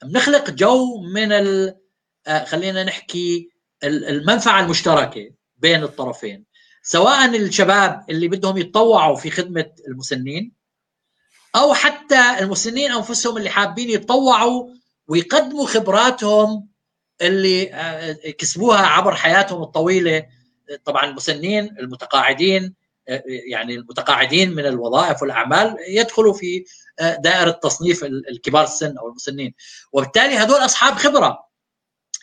[0.03, 1.75] بنخلق جو من ال...
[2.27, 3.49] آه، خلينا نحكي
[3.83, 6.45] المنفعة المشتركة بين الطرفين.
[6.83, 10.51] سواء الشباب اللي بدهم يتطوعوا في خدمة المسنين
[11.55, 14.69] أو حتى المسنين أنفسهم اللي حابين يتطوعوا
[15.07, 16.67] ويقدموا خبراتهم
[17.21, 20.25] اللي آه، كسبوها عبر حياتهم الطويلة.
[20.85, 22.73] طبعا المسنين المتقاعدين
[23.09, 26.65] آه، يعني المتقاعدين من الوظائف والأعمال يدخلوا في
[26.99, 29.53] دائرة تصنيف الكبار السن أو المسنين.
[29.91, 31.44] وبالتالي هذول أصحاب خبرة.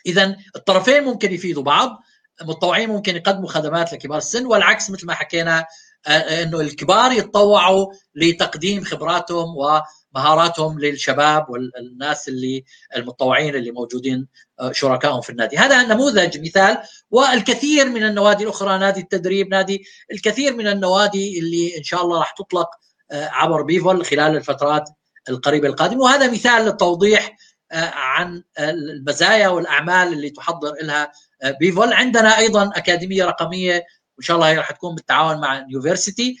[0.05, 2.03] اذا الطرفين ممكن يفيدوا بعض
[2.41, 5.65] المتطوعين ممكن يقدموا خدمات لكبار السن والعكس مثل ما حكينا
[6.07, 12.63] إنه الكبار يتطوعوا لتقديم خبراتهم ومهاراتهم للشباب والناس اللي
[12.95, 14.27] المتطوعين اللي موجودين
[14.59, 15.57] آه، شركائهم في النادي.
[15.57, 16.77] هذا نموذج مثال
[17.11, 22.31] والكثير من النوادي الأخرى نادي التدريب نادي الكثير من النوادي اللي إن شاء الله راح
[22.31, 22.67] تطلق
[23.11, 24.89] آه، عبر BeVol خلال الفترات
[25.29, 26.01] القريبة القادمة.
[26.01, 31.11] وهذا مثال للتوضيح آه، عن المزايا والأعمال اللي تحضر لها
[31.59, 33.73] BeVol عندنا أيضا أكاديمية رقمية
[34.17, 36.35] وإن شاء الله هي راح تكون بالتعاون مع University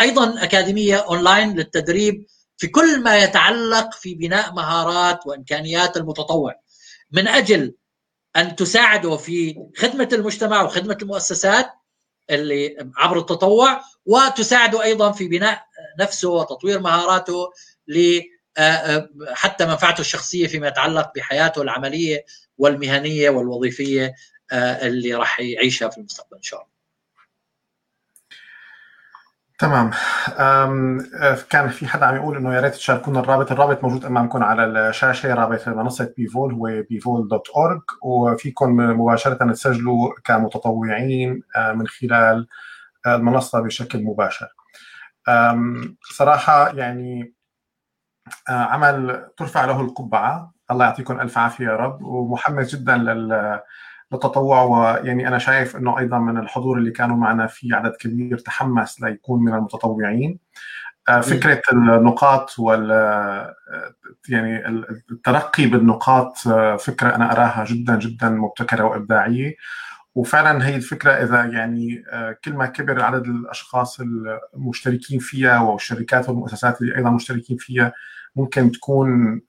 [0.00, 2.26] أيضا أكاديمية أونلاين للتدريب
[2.56, 6.54] في كل ما يتعلق في بناء مهارات وإمكانيات المتطوع.
[7.12, 7.74] من أجل
[8.36, 11.70] أن تساعده في خدمة المجتمع وخدمة المؤسسات
[12.30, 15.62] اللي عبر التطوع وتساعده أيضا في بناء
[16.00, 17.48] نفسه وتطوير مهاراته آه،
[17.96, 18.22] آه،
[19.34, 22.24] حتى منفعته الشخصية فيما يتعلق بحياته العملية
[22.58, 24.14] والمهنية والوظيفية
[24.52, 26.78] آه، اللي راح يعيشها في المستقبل إن شاء الله.
[29.58, 29.90] تمام
[31.50, 35.34] كان في حدا عم يقول إنه يا ريت تشاركونا الرابط، الرابط موجود أمامكم على الشاشة
[35.34, 41.42] رابط منصة BeVol هو BeVol dot org وفيكم مباشرة تسجلوا كمتطوعين
[41.74, 42.46] من خلال
[43.06, 44.48] المنصة بشكل مباشر.
[46.02, 47.37] صراحة يعني
[48.48, 50.52] عمل ترفع له القبعة.
[50.70, 52.02] الله يعطيكم ألف عافية يا رب.
[52.02, 53.60] ومحمس جدا لل
[54.12, 54.62] للتطوع.
[54.62, 59.44] ويعني أنا شايف إنه أيضا من الحضور اللي كانوا معنا في عدد كبير تحمس ليكون
[59.44, 60.38] من المتطوعين.
[61.08, 63.54] آه، فكرة النقاط وال آه،
[64.28, 64.68] يعني
[65.10, 69.56] الترقي بالنقاط آه، فكرة أنا أراها جدا جدا مبتكرة وإبداعية.
[70.14, 72.04] وفعلا هي الفكرة إذا يعني
[72.44, 74.00] كل ما كبر عدد الأشخاص
[74.54, 77.92] المشتركين فيها والشركات والمؤسسات اللي أيضا مشتركين فيها
[78.38, 79.40] ممكن تكون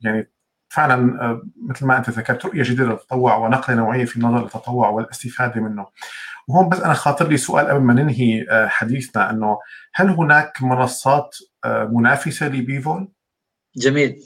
[0.00, 0.34] يعني
[0.74, 5.60] فعلا آه، مثل ما أنت ذكرت رؤية جديدة للتطوع ونقله نوعية في النظر للتطوع والاستفادة
[5.60, 5.86] منه.
[6.48, 9.58] وهون بس أنا خاطر لي سؤال قبل ما ننهي آه، حديثنا إنه
[9.94, 13.08] هل هناك منصات آه، منافسة لبيفول؟
[13.76, 14.16] جميل.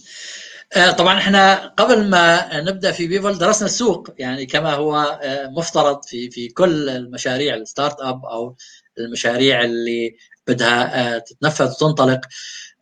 [0.98, 5.20] طبعا إحنا قبل ما نبدأ في BeVol درسنا السوق يعني كما هو
[5.56, 8.56] مفترض في في كل المشاريع ال startup أو
[8.98, 10.16] المشاريع اللي
[10.46, 12.20] بدها تتنفذ وتنطلق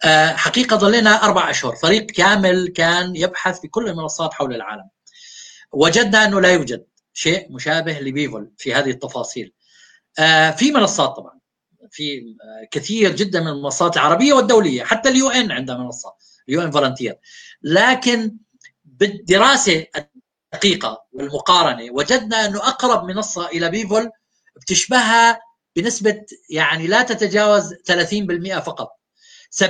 [0.04, 1.76] آه، حقيقة ظلينا أربع أشهر.
[1.76, 4.88] فريق كامل كان يبحث في كل المنصات حول العالم.
[5.72, 9.52] وجدنا أنه لا يوجد شيء مشابه ل BeVol في هذه التفاصيل.
[10.18, 11.40] آه، في منصات طبعا.
[11.90, 16.14] في آه، كثير جدا من المنصات العربية والدولية حتى ال UN عندها منصة
[16.48, 17.18] ال UN Volunteer.
[17.62, 18.36] لكن
[18.84, 19.86] بالدراسة
[20.54, 24.10] الدقيقة والمقارنة وجدنا أنه أقرب منصة إلى BeVol
[24.56, 25.40] بتشبهها
[25.76, 28.95] بنسبة يعني لا تتجاوز 30% فقط.
[29.50, 29.64] 70%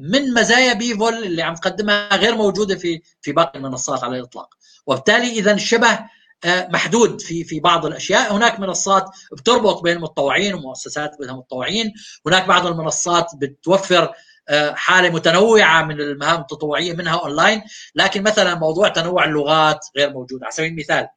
[0.00, 4.54] من مزايا BeVol اللي عم تقدمها غير موجودة في في باقي المنصات على الإطلاق.
[4.86, 5.98] وبالتالي اذا الشبه
[6.44, 8.36] آه، محدود في في بعض الأشياء.
[8.36, 11.92] هناك منصات بتربط بين المتطوعين ومؤسسات بدها متطوعين.
[12.26, 14.12] هناك بعض المنصات بتوفر
[14.48, 17.62] آه، حالة متنوعة من المهام التطوعية منها أونلاين.
[17.94, 20.42] لكن مثلا موضوع تنوع اللغات غير موجود.
[20.42, 21.08] على سبيل المثال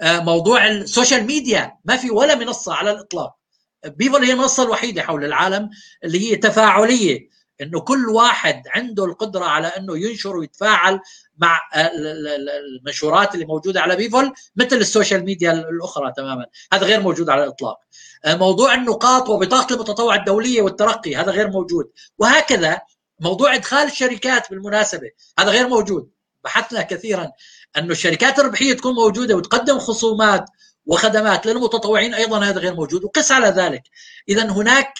[0.00, 3.39] آه، موضوع ال social media ما في ولا منصة على الإطلاق.
[3.86, 5.70] BeVol هي المنصة الوحيدة حول العالم
[6.04, 7.30] اللي هي تفاعلية
[7.60, 11.00] إنه كل واحد عنده القدرة على إنه ينشر ويتفاعل
[11.38, 16.46] مع المنشورات اللي موجودة على BeVol مثل ال social media الأخرى تماما.
[16.72, 17.78] هذا غير موجود على الإطلاق.
[18.26, 21.90] موضوع النقاط وبطاقه المتطوع الدولية والترقي هذا غير موجود.
[22.18, 22.80] وهكذا
[23.20, 26.10] موضوع إدخال الشركات بالمناسبة هذا غير موجود.
[26.44, 27.32] بحثنا كثيرا
[27.78, 30.44] إنه الشركات الربحية تكون موجودة وتقدم خصومات
[30.90, 33.82] وخدمات للمتطوعين أيضا هذا غير موجود وقس على ذلك.
[34.28, 34.94] اذا هناك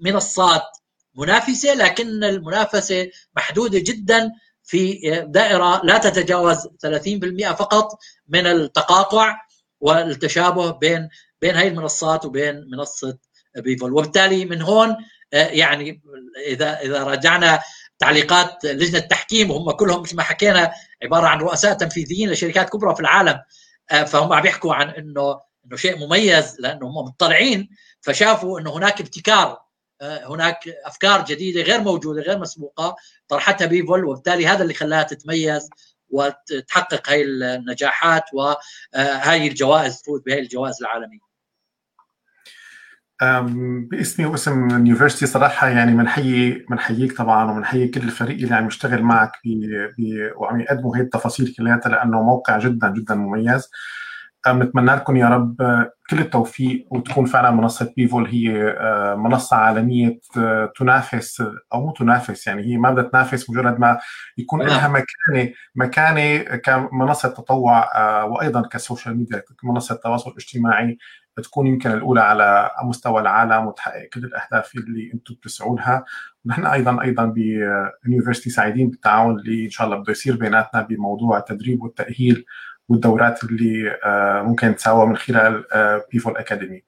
[0.00, 0.62] منصات
[1.14, 4.32] منافسة لكن المنافسة محدودة جدا
[4.62, 6.56] في دائرة لا تتجاوز
[6.86, 7.98] 30% فقط
[8.28, 9.36] من التقاطع
[9.80, 11.08] والتشابه بين
[11.40, 13.18] بين هاي المنصات وبين منصة
[13.56, 13.92] بيفول.
[13.92, 14.96] وبالتالي من هون
[15.32, 16.02] يعني
[16.46, 17.60] اذا إذا رجعنا
[17.98, 20.72] تعليقات لجنة التحكيم وهم كلهم مثل ما حكينا
[21.02, 23.40] عبارة عن رؤساء تنفيذيين لشركات كبرى في العالم
[23.90, 27.68] فهم عم يحكوا عن إنه إنه شيء مميز لأنه هم مطلعين
[28.00, 29.66] فشافوا إنه هناك ابتكار
[30.02, 32.96] هناك أفكار جديدة غير موجودة غير مسبوقة
[33.28, 35.70] طرحتها BeVol وبالتالي هذا اللي خلاها تتميز
[36.10, 41.25] وتحقق هاي النجاحات وهاي الجوائز تفوز بهاي الجوائز العالمية.
[43.90, 49.02] باسمي واسم ال University صراحة يعني بنحيي بنحييك طبعا وبنحيي كل الفريق اللي عم يشتغل
[49.02, 53.70] معك بي وعم يقدموا هي التفاصيل كلياتها لأنه موقع جدا جدا مميز.
[54.46, 55.56] بنتمنى لكم يا رب
[56.10, 58.76] كل التوفيق وتكون فعلا منصة BeVol هي
[59.18, 60.20] منصة عالمية
[60.78, 63.98] تنافس أو مو تنافس يعني هي ما بدها تنافس مجرد ما
[64.38, 67.90] يكون لها مكانة مكانة كمنصه تطوع
[68.24, 70.98] وأيضا ك social media كمنصه تواصل اجتماعي
[71.42, 76.04] تكون يمكن الأولى على مستوى العالم وتحقق كل الأهداف اللي أنتم بتسعوا لها
[76.44, 81.38] ونحن أيضا أيضا ب University سعيدين بالتعاون اللي إن شاء الله بده يصير بيناتنا بموضوع
[81.38, 82.44] التدريب والتأهيل
[82.88, 83.98] والدورات اللي
[84.44, 85.64] ممكن تساوى من خلال
[86.12, 86.82] بيفول اكاديمي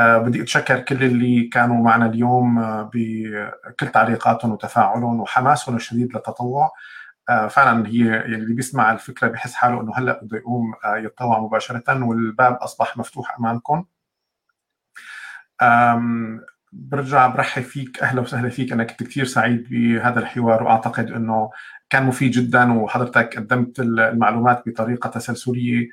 [0.00, 2.62] بدي أتشكر كل اللي كانوا معنا اليوم
[2.94, 6.70] بكل تعليقاتهم وتفاعلهم وحماسهم الشديد للتطوع.
[7.28, 12.54] فعلا هي يعني اللي بيسمع الفكرة بحس حاله إنه هلأ بده يقوم يتطوع مباشرة والباب
[12.54, 13.84] أصبح مفتوح أمامكم.
[16.72, 21.50] برجع برحب فيك أهلا وسهلا فيك أنا كنت كثير سعيد بهذا الحوار وأعتقد إنه
[21.90, 25.88] كان مفيد جدا وحضرتك قدمت المعلومات بطريقة تسلسلية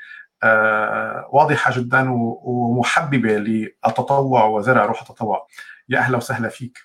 [1.31, 5.47] واضحة جدا ومحببة للتطوع وزرع روح التطوع.
[5.89, 6.79] يا أهلا وسهلا فيك.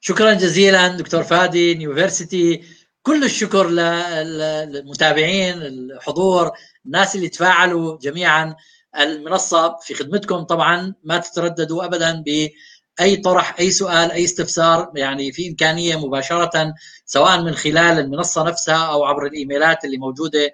[0.00, 2.62] شكرا جزيلا دكتور فادي يونيفرسيتي
[3.02, 6.50] كل الشكر للمتابعين الحضور
[6.86, 8.56] الناس اللي تفاعلوا جميعا.
[9.00, 15.48] المنصة في خدمتكم طبعا ما تترددوا ابدا بأي طرح أي سؤال أي استفسار يعني في
[15.48, 16.74] إمكانية مباشرة
[17.04, 20.50] سواء من خلال المنصة نفسها أو عبر الإيميلات اللي موجودة.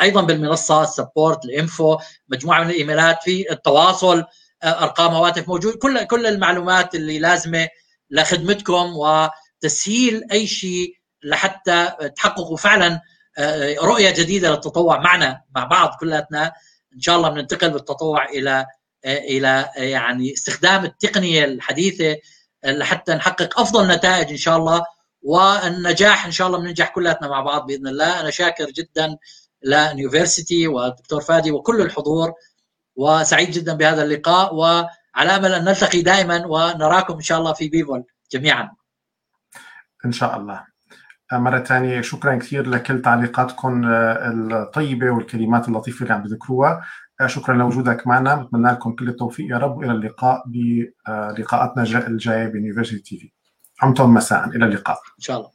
[0.00, 1.98] أيضا بالمنصة السبورت الإنفو
[2.28, 4.24] مجموعة من الإيميلات في التواصل
[4.64, 5.74] أرقام هواتف موجود.
[5.74, 7.68] كل كل المعلومات اللي لازمة
[8.10, 13.00] لخدمتكم وتسهيل أي شيء لحتى تحققوا فعلا
[13.82, 16.52] رؤية جديدة للتطوع معنا مع بعض كلاتنا.
[16.94, 18.66] إن شاء الله بننتقل بالتطوع إلى
[19.06, 22.16] إلى يعني استخدام التقنية الحديثة
[22.64, 24.84] لحتى نحقق أفضل نتائج إن شاء الله.
[25.22, 28.20] والنجاح إن شاء الله بننجح كلاتنا مع بعض بإذن الله.
[28.20, 29.16] أنا شاكر جدا
[29.62, 32.32] لنيوفرسيتي والدكتور فادي وكل الحضور
[32.96, 34.54] وسعيد جدا بهذا اللقاء.
[34.54, 38.70] وعلى أمل أن نلتقي دائما ونراكم إن شاء الله في بيفول جميعا.
[40.04, 40.71] إن شاء الله.
[41.32, 46.84] مرة ثانية شكرا كثير لكل تعليقاتكم الطيبة والكلمات اللطيفة اللي عم تذكروها
[47.26, 48.34] شكرا لوجودك معنا.
[48.34, 49.50] بتمنى لكم كل التوفيق.
[49.50, 53.32] يا رب والى اللقاء بلقاءاتنا الجاية بيونيفرسيتي تي في.
[53.82, 54.48] عمتم مساء.
[54.48, 54.96] إلى اللقاء.
[54.96, 55.50] إن شاء الله.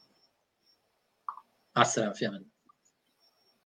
[1.75, 2.13] مع السلامة.
[2.13, 2.45] في أمان